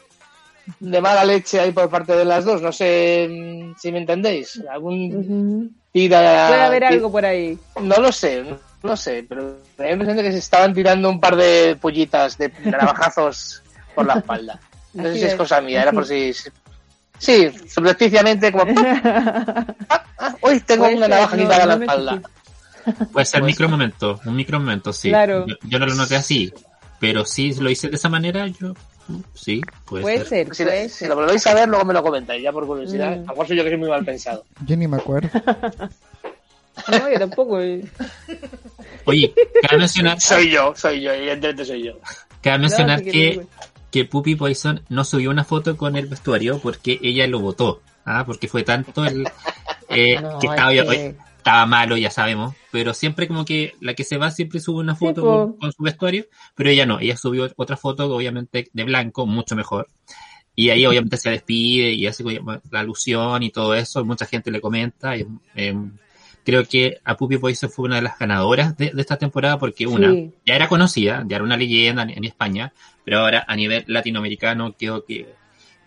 [0.79, 2.63] de mala leche ahí por parte de las dos.
[2.63, 4.63] No sé mm, si me entendéis.
[4.71, 6.47] Algún tira.
[6.47, 7.59] Puede haber algo por ahí.
[7.83, 8.45] No lo sé,
[8.85, 12.39] no sé, pero me da impresión de que se estaban tirando un par de pollitas
[12.39, 13.61] de navajazos
[13.97, 14.61] por la espalda.
[14.95, 16.33] No sé si es cosa mía, era por si.
[17.19, 18.67] Sí, subrepticiamente, como.
[19.91, 22.23] Ah, ah, uy, tengo una navaja quitada a la espalda.
[23.13, 25.09] Puede ser micro momento, un micro momento, sí.
[25.09, 25.47] Claro.
[25.63, 26.53] Yo, no lo noté así,
[26.99, 28.75] pero si lo hice de esa manera, yo
[29.35, 30.91] sí, puede, puede ser.
[30.91, 33.11] si, lo volvéis a ver, luego me lo comentáis, ya por curiosidad.
[33.11, 33.13] Mm.
[33.13, 34.45] A lo mejor soy yo que soy muy mal pensado.
[34.67, 35.31] Yo ni me acuerdo.
[36.91, 37.57] no, yo tampoco.
[39.05, 40.21] Oye, cabe mencionar.
[40.21, 41.93] Soy yo, soy yo, evidentemente soy yo.
[42.43, 43.47] Cabe mencionar que,
[43.91, 47.81] que Puppy Poison no subió una foto con el vestuario porque ella lo votó.
[48.05, 48.25] ¿ah?
[48.27, 49.27] Porque fue tanto el.
[49.89, 50.71] Eh, que estaba,
[51.39, 54.95] estaba malo, ya sabemos, pero siempre como que la que se va siempre sube una
[54.95, 59.57] foto con, su vestuario, pero ella no, ella subió otra foto obviamente de blanco, mucho
[59.57, 59.89] mejor.
[60.55, 62.25] Y ahí obviamente se despide y hace
[62.71, 65.17] la alusión y todo eso, mucha gente le comenta.
[65.17, 65.25] Y,
[65.55, 65.75] eh,
[66.45, 70.13] creo que a Puppy Poison fue una de las ganadoras de, esta temporada porque una,
[70.45, 72.73] ya era conocida, ya era una leyenda en, España,
[73.05, 75.33] pero ahora a nivel latinoamericano creo que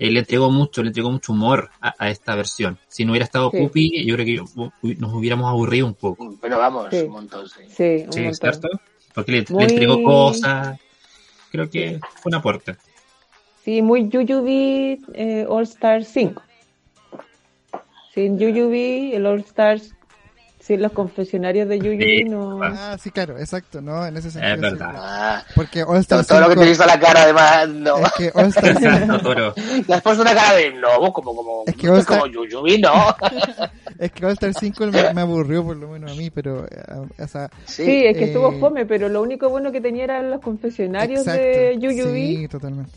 [0.09, 2.79] le entregó mucho, le entregó mucho humor a, esta versión.
[2.87, 6.35] Si no hubiera estado Puppy, yo creo que nos hubiéramos aburrido un poco.
[6.41, 8.05] Pero vamos, un montón, sí.
[8.09, 8.67] Sí, un ¿cierto?
[9.13, 10.79] Porque le, entregó cosas.
[11.51, 12.77] Creo que fue un aporte.
[13.63, 16.41] Sí, muy Yuyubi eh, All Stars 5.
[18.13, 19.93] Sin Yuyubi, el All Stars
[20.61, 22.61] Sí, los confesionarios de Yuyu no.
[22.61, 24.05] Ah, sí, claro, exacto, ¿no?
[24.05, 24.53] En ese sentido.
[24.53, 24.93] Es verdad.
[24.95, 27.97] Ah, porque All Star Todo, lo que te visto la cara, además, no.
[27.97, 29.53] Es que All Star 5.
[29.87, 32.19] Le has puesto una cara de no, como, como, es que All Star...
[32.19, 33.15] como Yuyu, no.
[33.99, 36.65] es que All Star 5 me, me, aburrió, por lo menos a mí, pero.
[36.65, 39.81] Eh, o sea, sí, sí, es que estuvo eh, fome, pero lo único bueno que
[39.81, 42.13] tenía eran los confesionarios de Yuyu.
[42.13, 42.91] Sí, totalmente.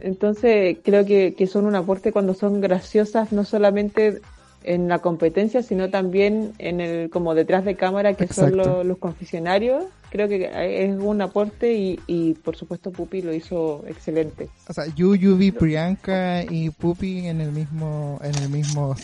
[0.00, 4.20] Entonces creo que, que son un aporte cuando son graciosas, no solamente
[4.64, 9.84] en la competencia, sino también en el como detrás de cámara que son los, confesionarios.
[10.10, 10.50] Creo que
[10.84, 14.48] es un aporte y, y por supuesto Pupi lo hizo excelente.
[14.68, 18.96] O sea, Yu, Yubi, Priyanka y Pupi en el mismo en el mismo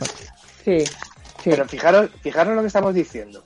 [0.65, 1.51] Sí, sí.
[1.51, 3.45] Pero fijaros, fijaros lo que estamos diciendo.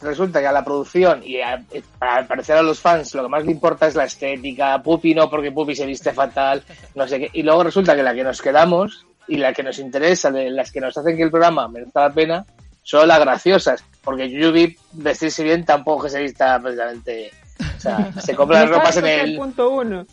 [0.00, 1.64] Resulta que a la producción y a,
[1.98, 5.28] para parecer a los fans lo que más le importa es la estética, Pupi no
[5.28, 6.62] porque Pupi se viste fatal,
[6.94, 7.30] no sé qué.
[7.32, 10.72] Y luego resulta que la que nos quedamos y la que nos interesa, de las
[10.72, 12.46] que nos hacen que el programa merezca la pena,
[12.82, 17.30] son las graciosas, porque Yubi vestirse bien tampoco que se vista precisamente,
[17.76, 19.36] o sea, se compra las ropas en el...
[19.36, 20.06] punto uno.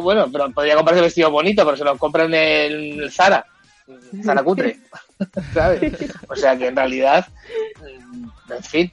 [0.00, 3.44] Bueno, pero podría comprarse vestido bonito, pero se lo compran en el Zara,
[4.22, 4.78] Zara cutre,
[5.54, 5.92] ¿sabes?
[6.28, 7.26] O sea que en realidad,
[8.50, 8.92] en fin,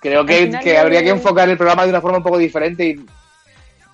[0.00, 3.06] creo que, que habría que enfocar el programa de una forma un poco diferente y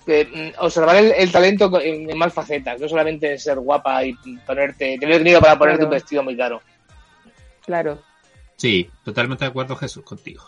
[0.05, 4.13] Mm, observar el, talento en, más facetas, no solamente ser guapa y
[4.45, 6.61] ponerte, tener dinero para ponerte un vestido muy caro.
[7.65, 7.97] Claro.
[8.55, 10.45] Sí, totalmente de acuerdo Jesús contigo.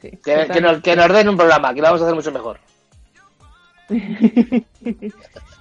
[0.00, 2.58] que, nos, que nos den un programa, que lo vamos a hacer mucho mejor.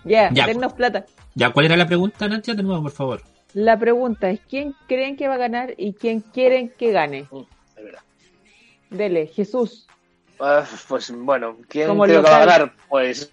[0.03, 1.05] ya, yeah, plata.
[1.35, 2.55] Ya, ¿cuál era la pregunta, Nacha?
[2.55, 3.21] De nuevo, por favor.
[3.53, 7.27] La pregunta es, ¿quién creen que va a ganar y quién quieren que gane?
[7.29, 7.41] Mm,
[8.95, 9.87] Dele, Jesús.
[10.41, 12.73] Ah, pues bueno, ¿quién creo que va a ganar?
[12.89, 13.31] Pues,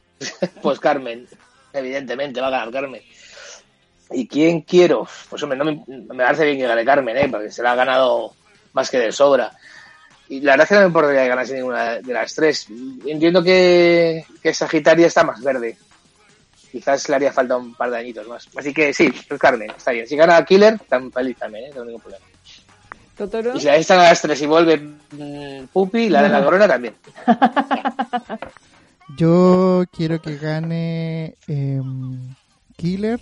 [0.62, 1.26] pues Carmen,
[1.72, 3.02] evidentemente va a ganar Carmen.
[4.10, 5.08] ¿Y quién quiero?
[5.28, 7.28] Pues hombre, no me, me parece bien que gane Carmen, ¿eh?
[7.30, 8.34] porque se la ha ganado
[8.72, 9.52] más que de sobra.
[10.28, 12.66] Y la verdad es que no me importaría que ganase ninguna de las tres.
[13.06, 15.78] Entiendo que, que Sagitaria está más verde.
[16.70, 18.46] Quizás le haría falta un par de añitos más.
[18.54, 20.06] Así que sí, pues Carmen, está bien.
[20.06, 21.72] Si gana Killer, tan feliz también, ¿eh?
[21.74, 22.24] no tengo problema.
[23.54, 26.68] Y si ahí están a las tres y vuelve mm, Pupi, la de la corona
[26.68, 26.94] también.
[29.16, 32.34] Yo quiero que gane em,
[32.76, 33.18] Killer,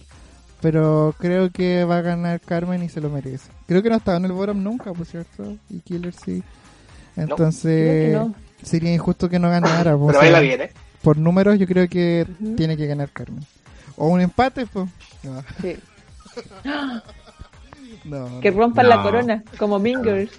[0.61, 3.51] pero creo que va a ganar Carmen y se lo merece.
[3.67, 6.43] Creo que no estaba en el bottom nunca, por cierto, y Killer sí.
[7.17, 8.19] Entonces,
[8.63, 9.93] sería injusto que no ganara.
[9.93, 10.71] pero baila bien, ¿eh?
[11.03, 12.27] Por números, yo creo que
[12.57, 13.47] tiene que ganar Carmen.
[13.97, 14.89] O un empate, pues.
[15.63, 15.77] Sí.
[18.41, 20.31] que rompan la corona, como Mingers.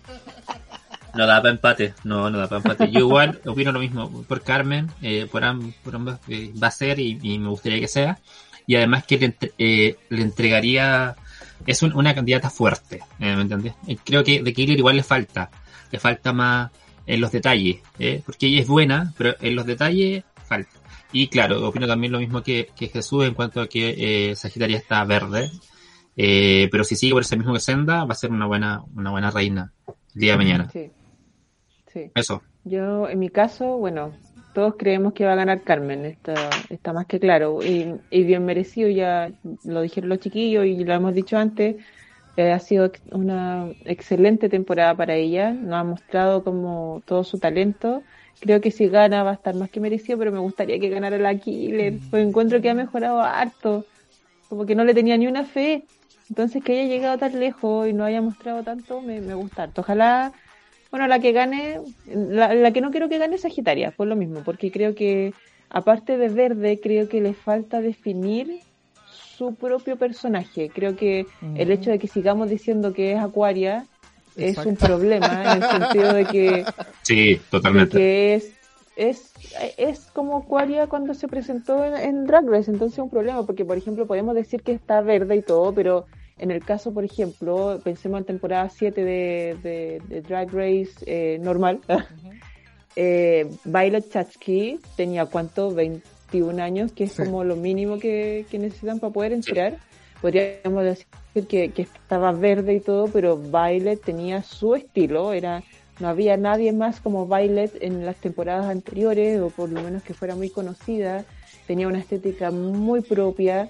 [1.17, 2.91] No da para empate, no, no da para empate.
[2.91, 7.39] Yo igual opino lo mismo por Carmen, eh, por, ambas eh, va a ser y,
[7.39, 8.19] me gustaría que sea.
[8.67, 11.15] Y además que le, eh, le entregaría
[11.65, 13.73] es una candidata fuerte, ¿me entendés?
[14.05, 15.49] Creo que de Killer igual le falta,
[15.91, 16.71] le falta más
[17.07, 17.77] en los detalles,
[18.25, 20.69] porque ella es buena, pero en los detalles falta.
[21.11, 25.49] Y claro, opino también lo mismo que, Jesús en cuanto a que Sagitaria está verde,
[26.17, 29.31] pero si sigue por ese mismo que Senda, va a ser una buena, una buena
[29.31, 30.69] reina el día de mañana.
[30.71, 30.89] Sí.
[31.93, 32.11] sí.
[32.15, 32.41] Eso.
[32.63, 34.13] Yo, en mi caso, bueno,
[34.57, 36.33] todos creemos que va a ganar Carmen, está,
[36.71, 37.59] está más que claro.
[37.61, 39.31] Y, bien merecido, ya
[39.63, 41.75] lo dijeron los chiquillos y lo hemos dicho antes.
[42.37, 48.01] Eh, ha sido una excelente temporada para ella, nos ha mostrado como todo su talento.
[48.39, 51.19] Creo que si gana va a estar más que merecido, pero me gustaría que ganara
[51.19, 53.85] la Killer, pues encuentro que ha mejorado harto,
[54.49, 55.85] como que no le tenía ni una fe.
[56.29, 59.81] Entonces que haya llegado tan lejos y no haya mostrado tanto, me, me gusta harto.
[59.81, 60.33] Ojalá
[60.91, 64.41] bueno, la que gane, la, que no quiero que gane es Sagitaria, por lo mismo,
[64.43, 65.33] porque creo que,
[65.69, 68.59] aparte de verde, creo que le falta definir
[69.37, 70.69] su propio personaje.
[70.73, 71.25] Creo que
[71.55, 73.85] el hecho de que sigamos diciendo que es Acuaria
[74.37, 76.65] es un problema, en el sentido de que.
[77.03, 77.97] Sí, totalmente.
[77.97, 78.51] que es,
[78.97, 79.33] es,
[79.77, 83.65] es como Acuaria cuando se presentó en, en Drag Race, entonces es un problema, porque,
[83.65, 86.05] por ejemplo, podemos decir que está verde y todo, pero
[86.39, 91.79] en el caso, por ejemplo, pensemos en temporada 7 de, de, Drag Race eh, normal,
[92.95, 99.13] eh, Violet Chachki tenía cuánto, 21 años, que es como lo mínimo que, necesitan para
[99.13, 99.77] poder entrar.
[100.21, 101.07] Podríamos decir
[101.47, 105.63] que, que, estaba verde y todo, pero Violet tenía su estilo, era
[105.99, 110.13] no había nadie más como Violet en las temporadas anteriores, o por lo menos que
[110.13, 111.25] fuera muy conocida,
[111.65, 113.69] tenía una estética muy propia,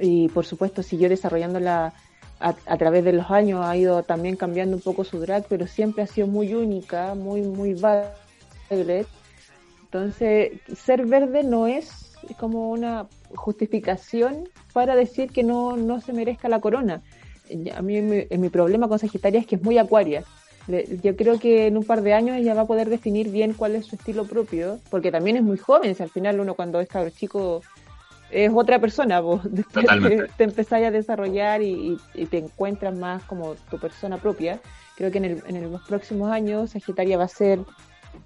[0.00, 1.92] y por supuesto siguió desarrollándola
[2.40, 5.66] a, a, través de los años, ha ido también cambiando un poco su drag, pero
[5.66, 9.06] siempre ha sido muy única, muy, muy violet.
[9.84, 16.48] Entonces, ser verde no es como una justificación para decir que no, no se merezca
[16.48, 17.02] la corona.
[17.74, 20.24] A mí mi, mi problema con Sagitaria es que es muy acuaria.
[21.02, 23.74] Yo creo que en un par de años ella va a poder definir bien cuál
[23.74, 26.88] es su estilo propio, porque también es muy joven, si al final uno cuando es
[26.88, 27.62] cabrón chico
[28.30, 29.86] es otra persona, vos después
[30.36, 31.98] te, empezás a desarrollar y,
[32.30, 34.60] te encuentras más como tu persona propia.
[34.96, 37.60] Creo que en, el, en los próximos años Sagitaria va a ser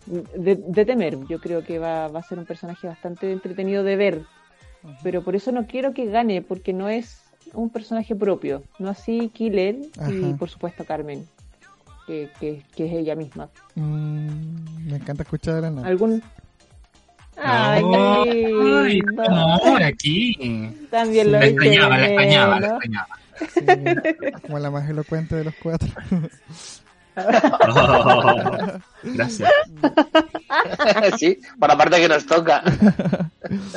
[0.06, 1.18] de, temer.
[1.28, 4.22] Yo creo que va, va, a ser un personaje bastante entretenido de ver.
[5.02, 7.22] Pero por eso no quiero que gane, porque no es
[7.54, 8.62] un personaje propio.
[8.78, 9.76] No así Killer
[10.10, 11.26] y por supuesto Carmen,
[12.06, 13.48] que, que, es ella misma.
[13.74, 16.22] Mm, me encanta escuchar a ¿Algún,
[17.36, 20.70] Ay, ay, amor, aquí.
[20.90, 24.40] También lo La extrañaba, la extrañaba, la extrañaba.
[24.42, 25.88] como la más elocuente de los cuatro.
[27.16, 29.50] Oh, gracias.
[31.18, 32.62] sí, por la parte que nos toca.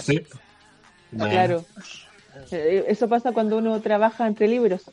[0.01, 0.21] Sí.
[1.17, 1.65] Claro.
[2.51, 4.83] Eh, eso pasa cuando uno trabaja entre libros.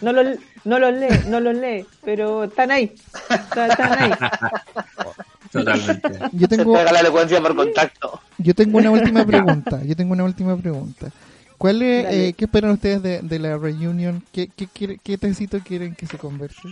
[0.00, 2.94] No los no lo lee, no los lee, pero están ahí.
[3.30, 4.10] Están ahí.
[5.50, 6.10] Totalmente.
[6.32, 8.20] Yo tengo, la elocuencia por contacto.
[8.38, 9.82] Yo tengo una última pregunta.
[9.84, 11.10] Yo tengo una última pregunta.
[11.56, 14.22] ¿Cuál es, eh, ¿Qué esperan ustedes de, de la reunión?
[14.32, 16.68] ¿Qué, qué, qué, tecito quieren que se converse?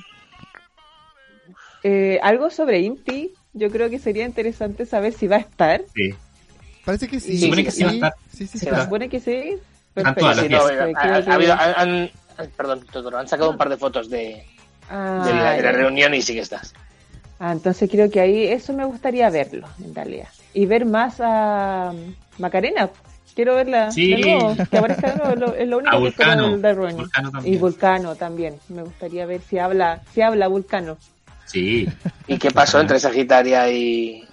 [1.82, 3.32] Eh, algo sobre Inti.
[3.52, 5.82] Yo creo que sería interesante saber si va a estar.
[5.94, 6.14] Sí.
[6.84, 7.38] Parece que sí.
[7.38, 8.14] Se supone que sí va a estar.
[8.32, 9.56] Sí, sí, Se supone que sí.
[9.92, 10.34] Perfecto.
[10.34, 10.60] Sí, no,
[11.58, 12.10] han,
[12.56, 12.84] perdón,
[13.16, 14.44] han sacado un par de fotos de,
[14.90, 16.74] ah, de, la, de la reunión y sí que estás.
[17.38, 20.28] Ah, entonces creo que ahí eso me gustaría verlo, en realidad.
[20.54, 21.92] Y ver más a
[22.38, 22.90] Macarena.
[23.34, 24.14] Quiero verla sí.
[24.14, 28.16] de nuevo, que aparezca de nuevo, es lo, único a Vulcano, que Vulcano Y Vulcano
[28.16, 28.58] también.
[28.70, 30.96] Me gustaría ver si habla, si habla Vulcano.
[31.44, 31.86] Sí.
[32.26, 34.26] ¿Y qué pasó entre Sagitaria y,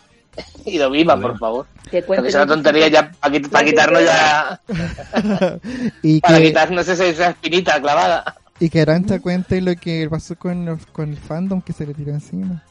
[0.66, 1.68] y por favor?
[1.92, 4.62] Que es una tontería ya para, quitarnos ya.
[6.02, 8.38] y para quitarnos esa, esa espinita clavada.
[8.60, 12.14] Y que Arancha cuente lo que pasó con, con el fandom que se le tiró
[12.14, 12.64] encima.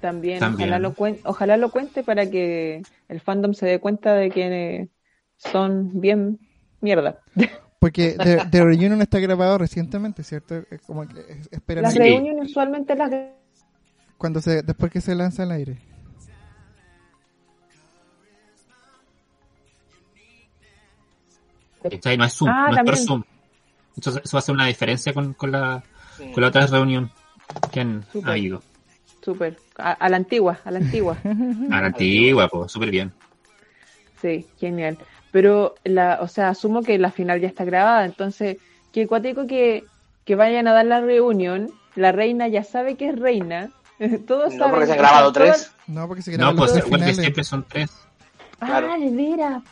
[0.00, 4.30] También, Ojalá, lo cuente, ojalá lo cuente para que el fandom se dé cuenta de
[4.30, 4.88] que
[5.36, 6.38] son bien
[6.80, 7.20] mierda.
[7.78, 10.64] Porque The, Reunion está grabado recientemente, ¿cierto?
[10.86, 11.20] Como que
[11.50, 13.10] espera las reuniones usualmente las
[14.18, 15.78] cuando se después que se lanza al aire.
[21.82, 23.22] Está ahí, no es Zoom, ah, no es Zoom.
[23.96, 25.82] Entonces eso va a ser una diferencia con, con, la,
[26.34, 27.10] con la otra reunión
[27.72, 28.62] que han habido.
[29.22, 29.56] Súper.
[29.76, 31.16] A, la antigua, a la antigua.
[31.24, 33.12] a la antigua, pues, súper bien.
[34.20, 34.98] Sí, genial.
[35.30, 38.56] Pero, la, o sea, asumo que la final ya está grabada, entonces,
[38.92, 39.84] que cuático que,
[40.24, 43.70] que vayan a dar la reunión, la reina ya sabe que es reina,
[44.26, 45.72] todos no porque se han grabado tres.
[45.86, 47.90] No, porque se No, pues que siempre son tres.
[48.60, 49.62] Ah, de veras,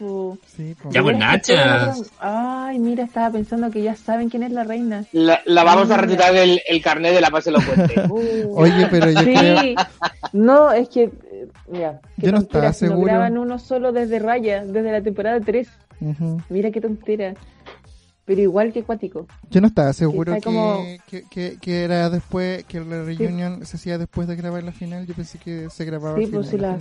[0.46, 1.92] Sí, Ya, pues Nacha.
[2.20, 5.04] Ay, mira, estaba pensando que ya saben quién es la reina.
[5.12, 7.94] La, vamos a retirar el, el carnet de la paz elocuente.
[8.08, 8.54] Uh.
[8.56, 9.74] Oye, pero yo sí.
[10.32, 13.00] No, es que, eh, mira, yo no estaba seguro.
[13.00, 15.68] No graban uno solo desde Raya, desde la temporada 3.
[16.48, 17.34] Mira qué tontera.
[18.24, 19.26] Pero igual que Cuático.
[19.50, 24.28] Yo no estaba seguro que, que, que, era después, que la reunión se hacía después
[24.28, 25.06] de grabar la final.
[25.06, 26.78] Yo pensé que se grababa sí, pues si la,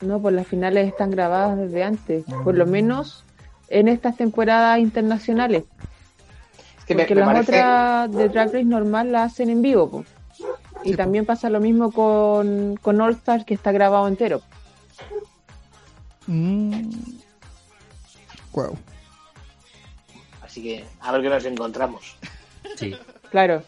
[0.00, 2.24] No, pues las finales están grabadas desde antes.
[2.44, 3.24] Por lo menos
[3.68, 5.64] en estas temporadas internacionales.
[6.86, 9.90] Porque las otras de Drag Race normal las hacen en vivo.
[9.90, 10.06] Pues.
[10.84, 14.40] Y también pasa lo mismo con, con All Stars que está grabado entero.
[16.26, 16.90] Mm.
[18.52, 18.78] Wow.
[20.42, 22.16] Así que a ver qué nos encontramos.
[22.76, 22.94] Sí.
[23.30, 23.62] Claro.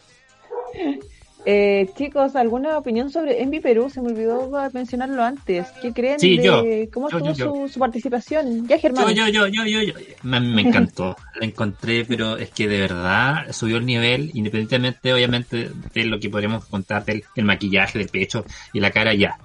[1.43, 3.89] Eh, chicos, ¿alguna opinión sobre Envy Perú?
[3.89, 5.67] Se me olvidó mencionarlo antes.
[5.81, 8.67] ¿Qué creen de cómo estuvo su, participación?
[8.67, 9.13] Ya, Germán.
[9.15, 11.15] Yo, yo, yo, yo, yo, Me, encantó.
[11.39, 16.29] La encontré, pero es que de verdad subió el nivel, independientemente, obviamente, de lo que
[16.29, 19.37] podríamos contar del, maquillaje, del pecho y la cara ya.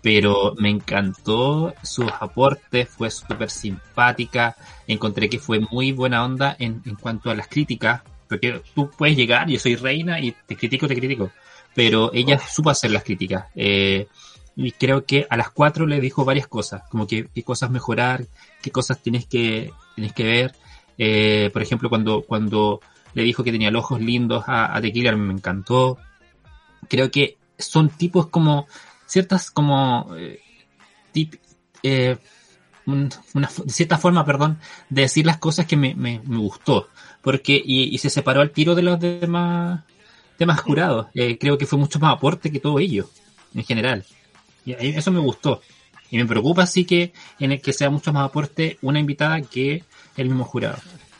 [0.00, 4.56] Pero me encantó sus aportes, fue súper simpática.
[4.86, 9.16] Encontré que fue muy buena onda en, en cuanto a las críticas porque tú puedes
[9.16, 11.30] llegar, yo soy reina y te critico, te critico.
[11.74, 13.46] Pero ella supo hacer las críticas.
[13.54, 14.06] Eh,
[14.56, 18.24] y creo que a las cuatro le dijo varias cosas, como que qué cosas mejorar,
[18.62, 20.54] qué cosas tienes que, tienes que ver.
[20.96, 22.80] Eh, por ejemplo, cuando, cuando
[23.12, 25.98] le dijo que tenía los ojos lindos a, a The me encantó.
[26.88, 28.66] Creo que son tipos como,
[29.06, 30.40] ciertas como, eh,
[31.12, 31.34] tip,
[31.82, 32.16] eh,
[32.86, 34.58] una, cierta forma, perdón,
[34.88, 36.88] de decir las cosas que me, me, me gustó
[37.26, 39.80] porque y, se separó al tiro de los demás
[40.62, 41.08] jurados.
[41.12, 43.10] Eh, creo que fue mucho más aporte que todo ello,
[43.52, 44.04] en general.
[44.64, 45.60] Y eso me gustó.
[46.08, 49.82] Y me preocupa sí que en el que sea mucho más aporte una invitada que
[50.16, 50.78] el mismo jurado.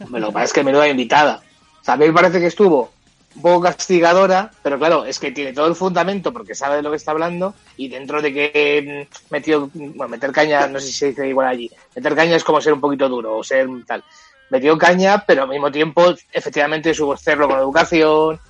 [0.09, 1.42] Lo que pasa es que menuda invitada.
[1.84, 2.92] O a mí me parece que estuvo
[3.34, 6.90] un poco castigadora, pero claro, es que tiene todo el fundamento porque sabe de lo
[6.90, 10.92] que está hablando y dentro de que mm, metió, bueno, meter caña, no sé si
[10.92, 14.04] se dice igual allí, meter caña es como ser un poquito duro o ser tal
[14.51, 18.40] metió caña, pero al mismo tiempo, efectivamente, supo hacerlo con educación,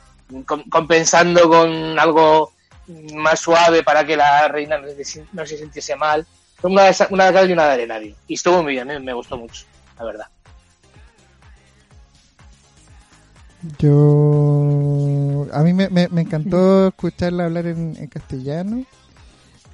[0.68, 2.52] compensando con algo
[3.14, 6.26] más suave para que la reina no se, sintiese mal.
[6.56, 8.14] Fue una, una de y una de nadie.
[8.28, 9.64] Y estuvo muy bien, me gustó mucho,
[9.98, 10.26] la verdad.
[13.78, 15.46] Yo.
[15.52, 18.84] A mí me, me, encantó escucharla hablar en, castellano.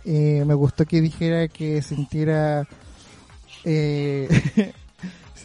[0.04, 2.66] Eh, me gustó que dijera que sintiera
[3.64, 4.28] eh,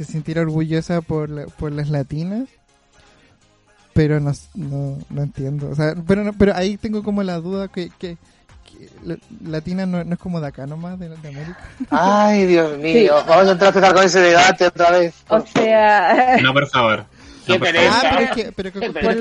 [0.03, 2.47] se sintiera orgullosa por, por las latinas
[3.97, 5.71] pero no, no, entiendo.
[5.71, 8.15] O sea, pero, pero ahí tengo como la duda que, que,
[9.43, 11.57] Latina no, es como de acá nomás, de, América.
[11.89, 15.15] Ay, Dios mío, vamos a entrar a con ese debate otra vez.
[15.29, 16.37] O sea...
[16.43, 17.05] No, por favor.
[17.49, 18.69] Ah, pero es que, pero,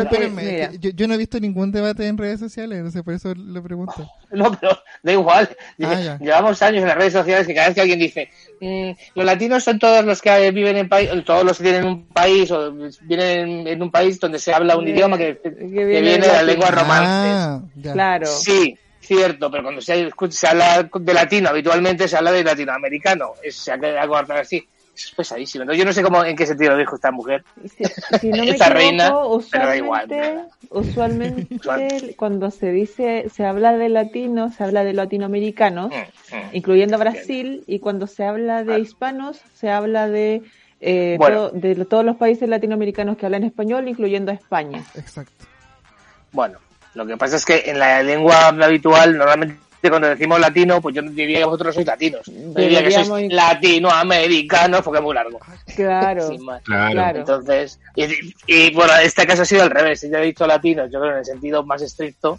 [0.03, 3.35] espérenme, yo, yo, no he visto ningún debate en redes sociales, no sé, por eso
[3.35, 3.95] le pregunto.
[4.29, 5.49] No, pero da igual.
[5.83, 8.29] Ah, Llevamos años en las redes sociales que cada vez que alguien dice
[8.61, 12.07] mm, los latinos son todos los que viven en país, todos los que tienen un
[12.09, 12.73] país o
[13.03, 17.07] vienen en un país donde se habla un idioma que, viene, de la lengua romana.
[17.07, 18.27] Ah, claro.
[18.27, 23.35] Sí, cierto, pero cuando se, se, habla de latino habitualmente se habla de latinoamericano.
[23.43, 24.67] Es, se ha quedado así
[25.05, 25.73] es pesadísimo.
[25.73, 27.45] yo no sé cómo, en qué sentido lo dijo esta mujer.
[28.21, 29.15] Si, no me esta reina,
[29.51, 30.49] pero da igual.
[30.71, 36.41] Usualmente, cuando se dice, se habla de latino, se habla de latinoamericanos, mm, mm.
[36.53, 40.43] incluyendo Brasil, y cuando se habla de hispanos, se habla de,
[40.81, 41.19] eh,
[41.53, 44.83] de todos los países latinoamericanos que hablan español, incluyendo España.
[44.95, 45.45] Exacto.
[46.33, 46.59] Bueno,
[46.95, 51.03] lo que pasa es que en la lengua habitual normalmente cuando decimos latino, pues yo
[51.03, 52.23] diría que vosotros sois latinos.
[52.27, 55.39] diría que sois latinoamericanos porque es muy largo.
[55.75, 56.29] Claro,
[56.65, 57.19] claro.
[57.19, 60.03] Entonces, y, bueno, este caso ha sido al revés.
[60.03, 62.39] Yo he dicho latinos, yo creo en el sentido más estricto.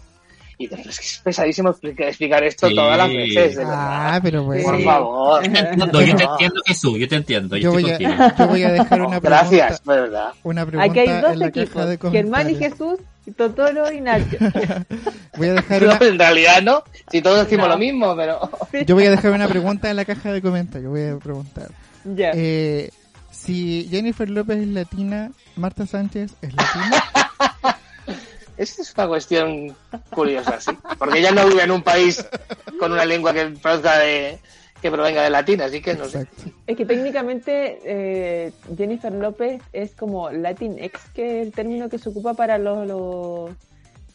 [0.60, 3.58] Y es que es pesadísimo explicar esto todas las veces.
[3.64, 4.64] ah, pero bueno.
[4.64, 5.44] Por favor.
[5.44, 7.56] Yo te entiendo, yo te entiendo Jesús, yo te entiendo.
[7.56, 7.98] Yo, voy, a,
[8.36, 9.48] yo voy a dejar una pregunta.
[9.48, 10.32] Gracias, verdad.
[10.42, 12.98] Una pregunta Aquí hay dos equipos, Germán y Jesús
[13.36, 14.36] Totoro y Nacho.
[15.36, 18.50] voy a dejar En realidad no, si todos decimos lo mismo, pero...
[18.86, 21.70] Yo voy a dejar una pregunta en la caja de comentarios, voy a preguntar.
[22.16, 22.90] Eh,
[23.30, 27.04] si Jennifer López es latina, Marta Sánchez es latina.
[28.56, 29.76] Esta es una cuestión
[30.10, 30.72] curiosa, sí.
[30.98, 32.26] Porque ella no vive en un país
[32.80, 34.40] con una lengua que produzca de,
[34.80, 36.26] que provenga de latín, así que no sé.
[36.66, 42.08] Es que técnicamente eh, Jennifer López es como Latinx, que es el término que se
[42.08, 43.50] ocupa para los, los,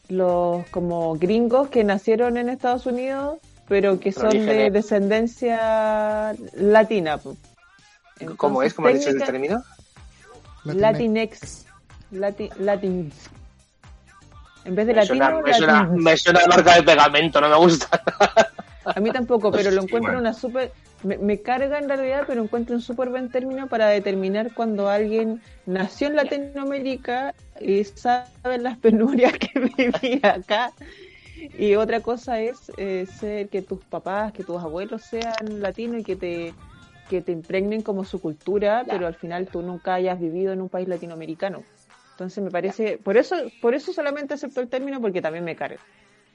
[0.10, 7.20] los como gringos que nacieron en Estados Unidos, pero que son de descendencia latina.
[8.38, 8.74] ¿Cómo es?
[8.74, 9.64] ¿Cómo ha dicho el término?
[10.66, 11.66] Latinx.
[14.66, 18.02] En vez de latino, me, suena, me suena marca de pegamento, no me gusta.
[18.86, 20.72] A mí tampoco, pero lo encuentro una súper...
[21.04, 26.08] Me, carga en realidad, pero encuentro un súper buen término para determinar cuando alguien nació
[26.08, 30.72] en Latinoamérica y sabe las penurias que vivía acá.
[31.58, 36.04] Y otra cosa es eh, ser que tus papás, que tus abuelos sean latinos y
[36.06, 36.54] que te,
[37.10, 40.70] que te impregnen como su cultura, pero al final tú nunca hayas vivido en un
[40.70, 41.64] país latinoamericano.
[42.12, 45.82] Entonces me parece, por eso, por eso solamente acepto el término porque también me carga.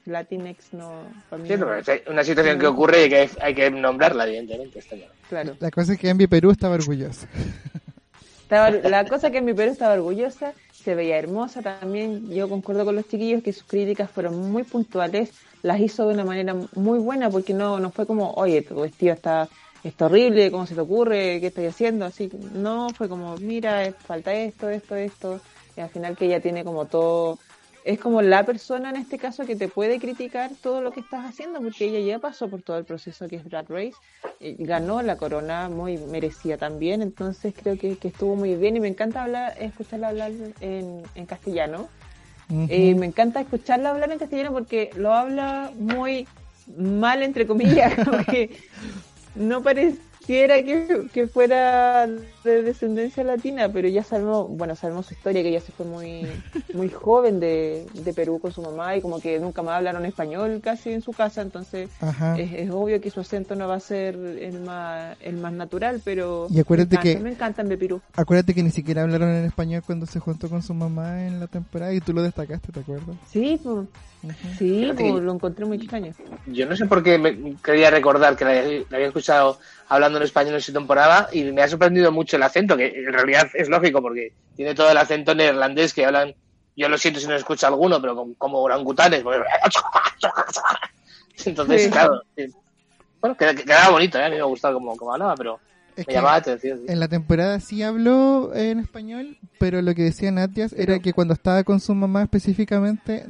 [0.05, 1.03] Latinex no.
[1.45, 1.61] Sí, es
[2.07, 4.83] una situación que ocurre y que hay que nombrarla, evidentemente.
[5.29, 5.55] Claro.
[5.59, 7.27] La cosa es que en mi Perú estaba orgullosa.
[8.49, 12.29] la cosa es que en mi Perú estaba orgullosa, se veía hermosa también.
[12.29, 15.31] Yo concuerdo con los chiquillos que sus críticas fueron muy puntuales,
[15.61, 19.13] las hizo de una manera muy buena porque no, no fue como, oye, tu vestido
[19.13, 19.47] está,
[19.83, 21.39] está horrible, ¿cómo se te ocurre?
[21.39, 22.05] ¿Qué estoy haciendo?
[22.05, 25.41] Así, no, fue como, mira, falta esto, esto, esto.
[25.77, 27.39] Y al final que ella tiene como todo
[27.83, 31.25] es como la persona en este caso que te puede criticar todo lo que estás
[31.25, 33.95] haciendo, porque ella ya pasó por todo el proceso que es Drag Race,
[34.39, 39.23] ganó la corona muy merecida también, entonces creo que, estuvo muy bien y me encanta
[39.23, 41.87] hablar, escucharla hablar en, castellano.
[42.67, 46.27] Eh, me encanta escucharla hablar en castellano porque lo habla muy
[46.77, 48.57] mal, entre comillas, como que
[49.35, 55.15] no parece quisiera que, que, fuera de descendencia latina, pero ya sabemos, bueno, sabemos su
[55.15, 56.27] historia, que ella se fue muy,
[56.75, 60.61] muy joven de, de Perú con su mamá y como que nunca más hablaron español
[60.63, 61.89] casi en su casa, entonces
[62.37, 66.45] es, obvio que su acento no va a ser el más, el más natural, pero
[66.51, 67.99] y acuérdate me, que, me encantan de Perú.
[68.15, 71.47] Acuérdate que ni siquiera hablaron en español cuando se juntó con su mamá en la
[71.47, 73.15] temporada y tú lo destacaste, ¿te acuerdas?
[73.31, 73.87] Sí, pues.
[74.57, 76.11] Sí, pues, lo encontré muy extraño.
[76.47, 78.51] Yo no sé por qué me quería recordar que la,
[78.95, 82.75] había escuchado hablando en español en su temporada y me ha sorprendido mucho el acento,
[82.75, 86.35] que en realidad es lógico porque tiene todo el acento neerlandés que hablan,
[86.75, 89.23] yo lo siento si no escucho alguno, pero como, orangutanes.
[91.45, 92.21] Entonces, claro,
[93.21, 94.25] bueno, quedaba bonito, ¿eh?
[94.25, 95.59] a mí me ha gustado como, como hablaba, pero
[96.07, 101.33] en la temporada sí habló en español, pero lo que decía Natias era que cuando
[101.33, 103.25] estaba con su mamá específicamente,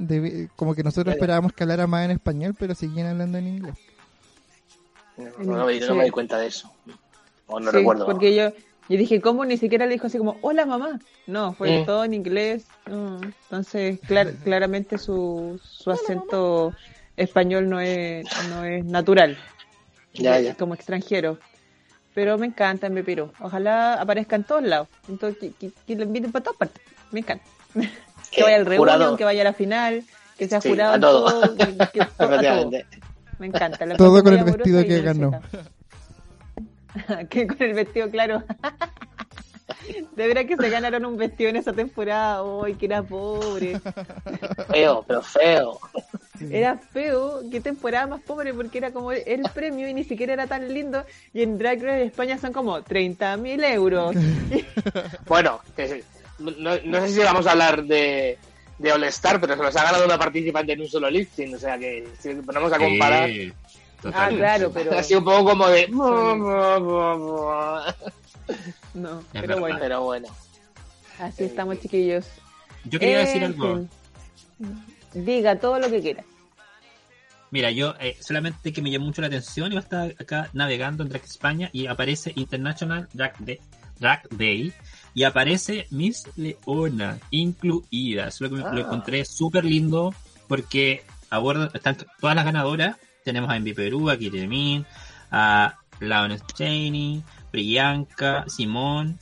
[0.56, 3.76] como que nosotros esperábamos que hablara más en español, pero seguían hablando en inglés.
[5.38, 6.72] No, yo no me di cuenta de eso.
[7.48, 8.06] O no recuerdo.
[8.06, 8.52] Porque yo,
[8.90, 9.44] yo dije, ¿cómo?
[9.46, 11.00] Ni siquiera le dijo así como, hola mamá.
[11.28, 12.66] No, fue todo en inglés.
[12.86, 14.00] Entonces,
[14.44, 16.74] claramente su, su acento
[17.18, 19.38] español no es, no es natural.
[20.14, 20.56] Ya, ya.
[20.56, 21.40] Como extranjero.
[22.14, 23.32] Pero me encanta me Perú.
[23.40, 24.88] Ojalá aparezca en todos lados.
[25.08, 26.82] Entonces, que, lo inviten para todas partes.
[27.12, 27.46] Me encanta.
[28.32, 30.04] que vaya al reunión, que vaya a la final,
[30.38, 31.56] que sea jurado todo.
[33.40, 33.96] Me encanta.
[33.96, 35.32] todo con el vestido que ganó.
[37.30, 38.44] que con el vestido, claro.
[40.16, 42.44] De verdad que se ganaron un vestido en esa temporada.
[42.64, 43.80] ¡Ay, que era pobre!
[44.70, 45.80] Feo, pero feo.
[46.52, 50.48] Era feo, qué temporada más pobre porque era como el premio y ni siquiera era
[50.48, 51.04] tan lindo.
[51.34, 54.16] Y en Drag Race España son como 30 mil euros.
[55.28, 55.60] bueno,
[56.40, 58.38] no, no, sé si vamos a hablar de,
[58.78, 61.56] de All Star, pero se los ha ganado una participante en un solo lifting.
[61.56, 63.30] O sea que si ponemos a comparar.
[64.14, 64.98] ah, claro, pero.
[64.98, 65.88] Ha sido un poco como de.
[65.90, 67.86] no,
[69.34, 69.78] pero bueno.
[69.80, 70.28] Pero bueno.
[71.20, 72.26] Así estamos, chiquillos.
[72.86, 73.86] Yo quería decir algo.
[75.14, 76.24] Diga todo lo que quiera.
[77.52, 81.10] Mira, yo eh, solamente que me llamó mucho la atención, yo estaba acá navegando en
[81.10, 83.34] Drag España y aparece International Drag,
[84.32, 84.74] Day,
[85.14, 88.30] y aparece Miss Leona incluida.
[88.40, 88.80] Lo, que lo ah.
[88.80, 90.14] encontré súper lindo
[90.48, 92.98] porque abordan, están todas las ganadoras.
[93.24, 94.86] Tenemos a Envy Perú, a Kiremin,
[95.32, 99.20] a Laon Cheney, Priyanka, Simón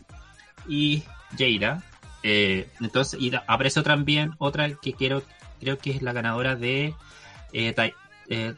[0.68, 1.04] y
[1.38, 1.82] Jaira.
[2.24, 5.24] Eh, entonces, y aparece también otra que quiero
[5.60, 6.94] creo que es la ganadora de
[7.54, 7.74] eh,
[8.30, 8.54] eh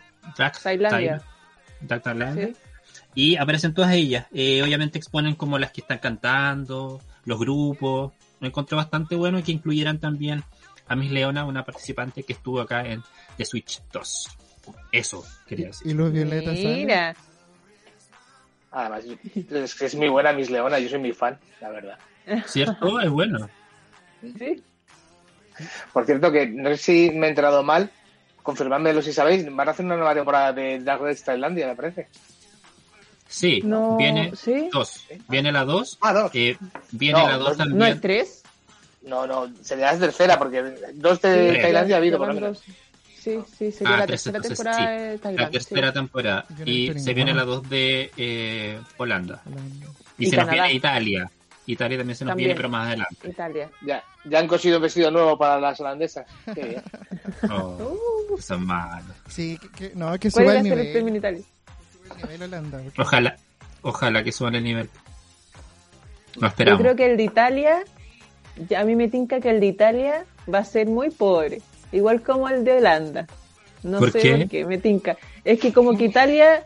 [0.62, 1.22] Tailandia.
[3.16, 4.28] Y aparecen todas ellas.
[4.32, 8.14] Eh, obviamente exponen como las que están cantando, los grupos.
[8.40, 10.44] Me encontré bastante bueno que incluyeran también
[10.88, 13.04] a Miss Leona, una participante que estuvo acá en
[13.38, 14.28] The Switch 2.
[14.92, 15.88] Eso quería decir.
[15.88, 16.54] ¿Y los violetas?
[16.54, 17.16] Mira.
[18.72, 19.04] Además,
[19.52, 21.98] es que es muy buena Miss Leona, yo soy mi fan, la verdad.
[22.46, 23.00] ¿Cierto?
[23.00, 23.50] Es bueno.
[24.22, 24.64] Sí.
[25.92, 27.92] Por cierto, que no sé si me he enterado mal,
[28.50, 32.08] confirmádmelo si sabéis, van a hacer una nueva temporada de Dark Race Tailandia, me parece.
[33.28, 33.62] Sí,
[33.98, 34.32] viene
[34.74, 35.06] dos.
[35.28, 35.98] Viene la dos.
[36.02, 36.32] Ah, dos.
[36.92, 37.78] viene la dos también.
[37.78, 38.44] ¿No es tres?
[39.04, 40.62] No, no, sería la tercera, porque
[40.96, 42.62] dos de Tailandia ha habido por lo menos.
[43.20, 45.04] sí, sí, sería Ah, la tres, tercera entonces, temporada sí.
[45.04, 45.52] de La Tailandia.
[45.60, 46.46] tercera temporada.
[46.50, 49.42] No Y se viene la 2 de eh, Holanda.
[50.18, 50.64] Y, Y se nos Canadá.
[50.64, 51.32] viene Italia.
[51.74, 52.48] Italia también se nos También.
[52.50, 53.30] viene, pero más adelante.
[53.30, 53.70] Italia.
[53.86, 56.26] Ya, ya han cosido un vestido nuevo para las holandesas.
[56.54, 56.84] Qué bien.
[57.52, 59.16] Oh, son malos.
[59.28, 61.16] Sí, que, que- no, que ¿Cuál suba el nivel.
[61.16, 61.42] Italia?
[62.04, 63.38] suba el nivel Holanda, porque- Ojalá,
[63.82, 64.90] ojalá que suban el nivel.
[66.36, 66.82] No Yo esperamos.
[66.82, 67.84] creo que el de Italia,
[68.68, 72.22] ya a mí me tinca que el de Italia va a ser muy pobre, igual
[72.22, 73.28] como el de Holanda.
[73.84, 74.38] No ¿Por sé qué?
[74.38, 75.18] por qué, me tinca.
[75.46, 76.66] Es que como que Italia,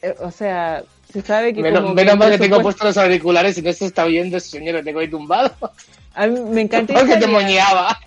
[0.00, 0.82] eh, o sea,
[1.12, 3.72] se sabe que Menos, como menos el mal que tengo puestos los auriculares y no
[3.72, 5.52] se está oyendo ese señor que tengo ahí tumbado.
[6.14, 7.98] A mí me encanta Porque te moñeaba.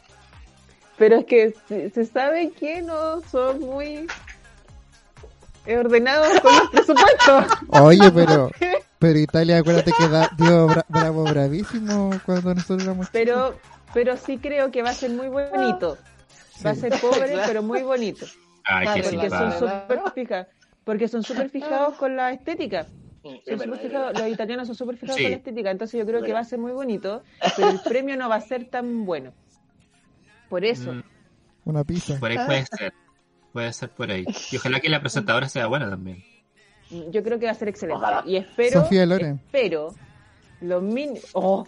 [0.98, 4.07] pero es que se, se sabe que no son muy
[5.68, 7.45] ordenados con los presupuestos.
[7.69, 8.52] Oye, pero,
[8.99, 13.57] pero Italia, acuérdate que da, dio bra- bravo bravísimo cuando nosotros éramos Pero,
[13.94, 15.98] pero sí creo que va a ser muy bonito.
[16.65, 16.82] Va a Sí.
[16.82, 18.26] ser pobre, pero muy bonito.
[18.64, 19.60] Ay, Ah, qué porque son simpático.
[19.60, 20.48] súper fijados,
[20.86, 22.86] porque son súper fijados con la estética.
[23.24, 25.24] Sí, Son verdad, fijados- los italianos son súper fijados Sí.
[25.24, 27.24] con la estética, entonces yo creo que va a ser muy bonito,
[27.57, 29.34] pero el premio no va a ser tan bueno.
[30.48, 31.03] Por eso, Mm,
[31.66, 32.18] una pizza.
[32.20, 32.94] por ahí puede ser.
[33.52, 34.26] Puede ser por ahí.
[34.52, 36.24] Y ojalá que la presentadora sea buena también.
[37.12, 37.98] yo creo que va a ser excelente.
[37.98, 38.24] Ojalá.
[38.28, 39.41] Y espero, Sofía Loren.
[39.44, 39.95] espero,
[40.62, 41.18] los min...
[41.34, 41.66] Oh,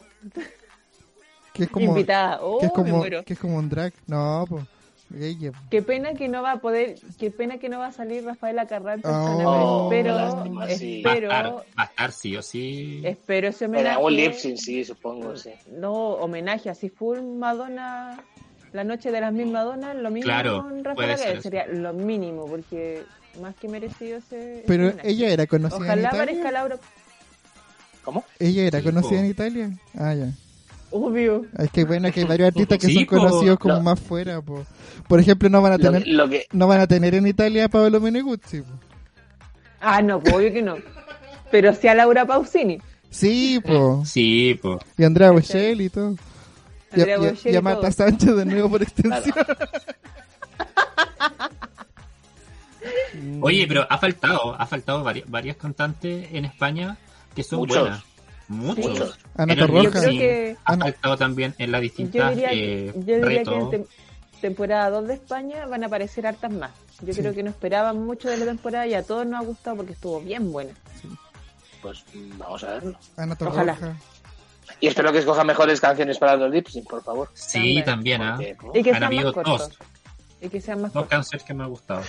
[1.54, 3.24] Que es como, invitada, oh, que es me como, muero.
[3.24, 3.94] que es como un drag.
[4.06, 4.64] No, pues.
[5.70, 8.68] Qué pena que no va a poder, qué pena que no va a salir Rafaela
[8.68, 11.02] Carrante, Oh, espero, lástima, sí.
[11.02, 13.02] Va a espero, estar, va a estar sí o sí.
[13.06, 13.96] espero ese En homenaje.
[13.96, 15.52] algún lip sí, supongo, sí.
[15.72, 18.22] No, homenaje así full Madonna,
[18.74, 20.84] la noche de las mil Madonas, lo mismo Claro, con
[21.18, 21.42] ser eso.
[21.42, 23.04] sería lo mínimo, porque
[23.42, 24.64] más que merecido ese.
[24.68, 25.10] Pero homenaje.
[25.10, 26.52] ella era conocida en Ojalá aparezca Italia.
[26.52, 26.78] Laura.
[28.04, 28.24] ¿Cómo?
[28.40, 29.24] Ella era Sí, conocida po.
[29.24, 29.70] en Italia.
[29.98, 30.32] Ah, ya.
[30.92, 31.46] Obvio.
[31.58, 33.18] Es que bueno, que hay varios artistas que Sí, son po.
[33.18, 34.66] conocidos como Lo- más fuera, po.
[35.08, 37.28] Por ejemplo, no van a Lo, tener, que- lo que, no van a tener en
[37.28, 38.62] Italia a Pablo Meneguzzi.
[38.62, 38.72] po.
[39.82, 40.76] Ah, no, pues, obvio que no.
[41.52, 42.80] Pero sí a Laura Pausini.
[43.10, 44.04] Sí, po.
[44.06, 44.80] Sí, pues.
[44.98, 46.16] Y Andrea Bocelli y todo.
[46.96, 47.92] Y, Andrea y- y a Marta.
[47.92, 49.36] Sánchez de nuevo por extensión.
[53.42, 56.98] Oye, pero ha faltado, ha faltado varias, varias cantantes en España
[57.36, 57.80] que son Muchos.
[57.80, 58.04] buenas.
[58.48, 58.86] Muchos.
[58.86, 59.20] Muchos.
[59.36, 60.02] Ana En el Torroja.
[60.04, 63.88] Yo que- Ha faltado también en las Yo distintas diría, eh, yo diría que en
[64.42, 66.72] temporada 2 de España van a aparecer hartas más.
[67.02, 67.20] Yo Sí.
[67.22, 69.94] creo que no esperaban mucho de la temporada y a todos nos ha gustado porque
[69.94, 70.72] estuvo bien buena.
[71.82, 72.04] pues
[72.38, 72.98] vamos a verlo.
[73.18, 73.76] Ana Ojalá.
[73.76, 73.98] Torroja.
[74.82, 77.30] Y espero que escoja mejores canciones para los lip sync, por favor.
[77.34, 78.34] Sí, también, ¿ah?
[78.36, 78.72] Porque, ¿no?
[78.74, 79.70] Y que Han sean habido más cortos.
[79.70, 79.78] dos.
[80.42, 81.10] Y que sean más Dos cortos.
[81.10, 82.02] canciones que me han gustado.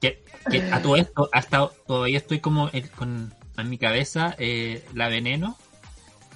[0.00, 5.08] que, que a todo esto, hasta todavía estoy como con, en mi cabeza eh, La
[5.08, 5.56] Veneno,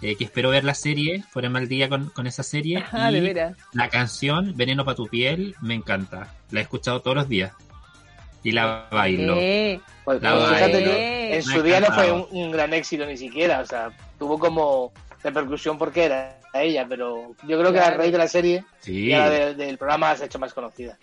[0.03, 2.85] eh, que espero ver la serie, fuera mal día con, con esa serie.
[2.93, 3.57] Ah, y de veras.
[3.73, 6.35] la canción Veneno para tu piel me encanta.
[6.51, 7.53] La he escuchado todos los días.
[8.45, 9.37] Y la bailo.
[9.39, 10.85] Eh, Pues, La pues, fíjate.
[10.85, 10.91] ¿no?
[11.35, 14.93] en su día no fue un, un gran éxito ni siquiera, o sea, tuvo como
[15.23, 19.11] repercusión porque era ella, pero yo creo que a raíz de la serie Sí.
[19.11, 20.97] y de- del programa se ha hecho más conocida.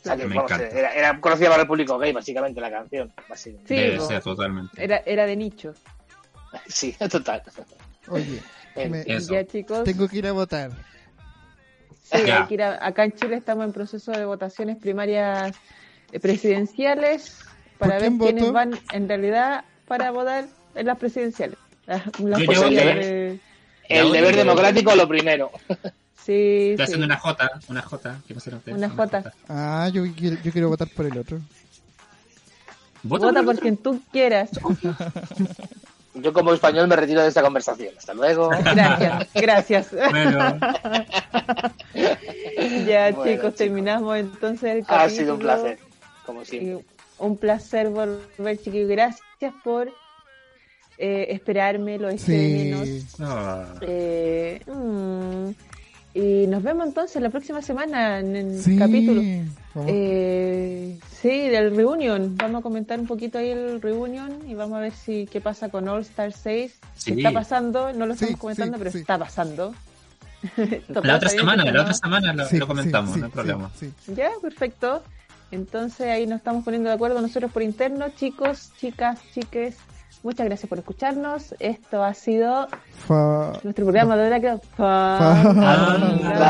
[0.00, 0.78] O sea, que, Me vamos, encanta.
[0.78, 3.12] era, era conocida para el público gay, básicamente, la canción.
[3.34, 4.82] Sí, Debe ser totalmente.
[4.82, 5.74] era, era de nicho.
[6.66, 7.42] Sí, total.
[8.08, 8.40] Oye,
[8.76, 9.32] Eh, me- Eso.
[9.34, 9.84] Ya, chicos.
[9.84, 10.70] tengo que ir a votar.
[12.04, 15.54] Sí, hay que ir a- acá en Chile estamos en proceso de votaciones primarias
[16.12, 17.38] eh, presidenciales
[17.78, 21.56] para ¿Por ver quién quiénes van en realidad para votar en las presidenciales.
[21.86, 23.14] Las, las Yo ya posibilidades voté.
[23.14, 23.38] de-
[23.88, 25.50] El deber democrático lo primero.
[26.24, 26.82] Sí, Estoy sí.
[26.82, 28.78] haciendo una J, una J, ¿qué pasaron ustedes?
[28.78, 29.32] Una J.
[29.48, 31.38] Ah, yo quiero, yo quiero votar por el otro.
[33.02, 33.62] Vota, Vota por por otro.
[33.62, 34.50] quien tú quieras.
[36.12, 37.94] Yo como español me retiro de esta conversación.
[37.96, 38.48] Hasta luego.
[38.50, 39.90] Gracias, gracias.
[40.10, 40.38] Bueno,
[41.94, 43.54] ya, Bueno, chicos, chicos.
[43.54, 45.08] terminamos entonces el Ha capítulo.
[45.20, 45.78] sido un placer,
[46.26, 46.72] como siempre.
[46.72, 46.84] Y
[47.18, 48.88] un placer volver, chiquillos.
[48.88, 49.88] Gracias por
[50.98, 52.88] eh, esperarme, lo eché de menos.
[52.88, 53.06] Sí.
[53.18, 53.64] no.
[53.82, 55.50] Eh, mm,
[56.14, 58.76] y nos vemos entonces la próxima semana en el Sí.
[58.78, 59.22] capítulo.
[59.86, 62.36] Eh, sí, del reunion.
[62.36, 65.68] Vamos a comentar un poquito ahí el reunion y vamos a ver si qué pasa
[65.68, 66.72] con All Star 6.
[66.96, 67.12] Sí.
[67.14, 67.92] ¿Qué está pasando?
[67.92, 68.98] No lo Sí, estamos comentando, sí, pero sí.
[68.98, 69.74] está pasando.
[71.02, 73.70] La otra semana, la otra semana lo, sí, lo comentamos, sí, no hay problema.
[73.78, 74.14] sí, sí.
[74.16, 75.02] Ya, perfecto.
[75.50, 78.06] Entonces ahí nos estamos poniendo de acuerdo nosotros por interno.
[78.16, 79.76] Chicos, chicas, chiques,
[80.22, 81.54] muchas gracias por escucharnos.
[81.58, 82.68] Esto ha sido
[83.06, 84.58] Fa- nuestro programa de la que...
[84.78, 86.40] La-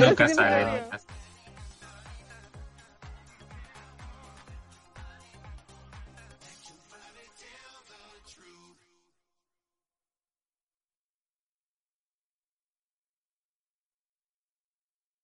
[0.00, 0.98] Nunca sabe, nunca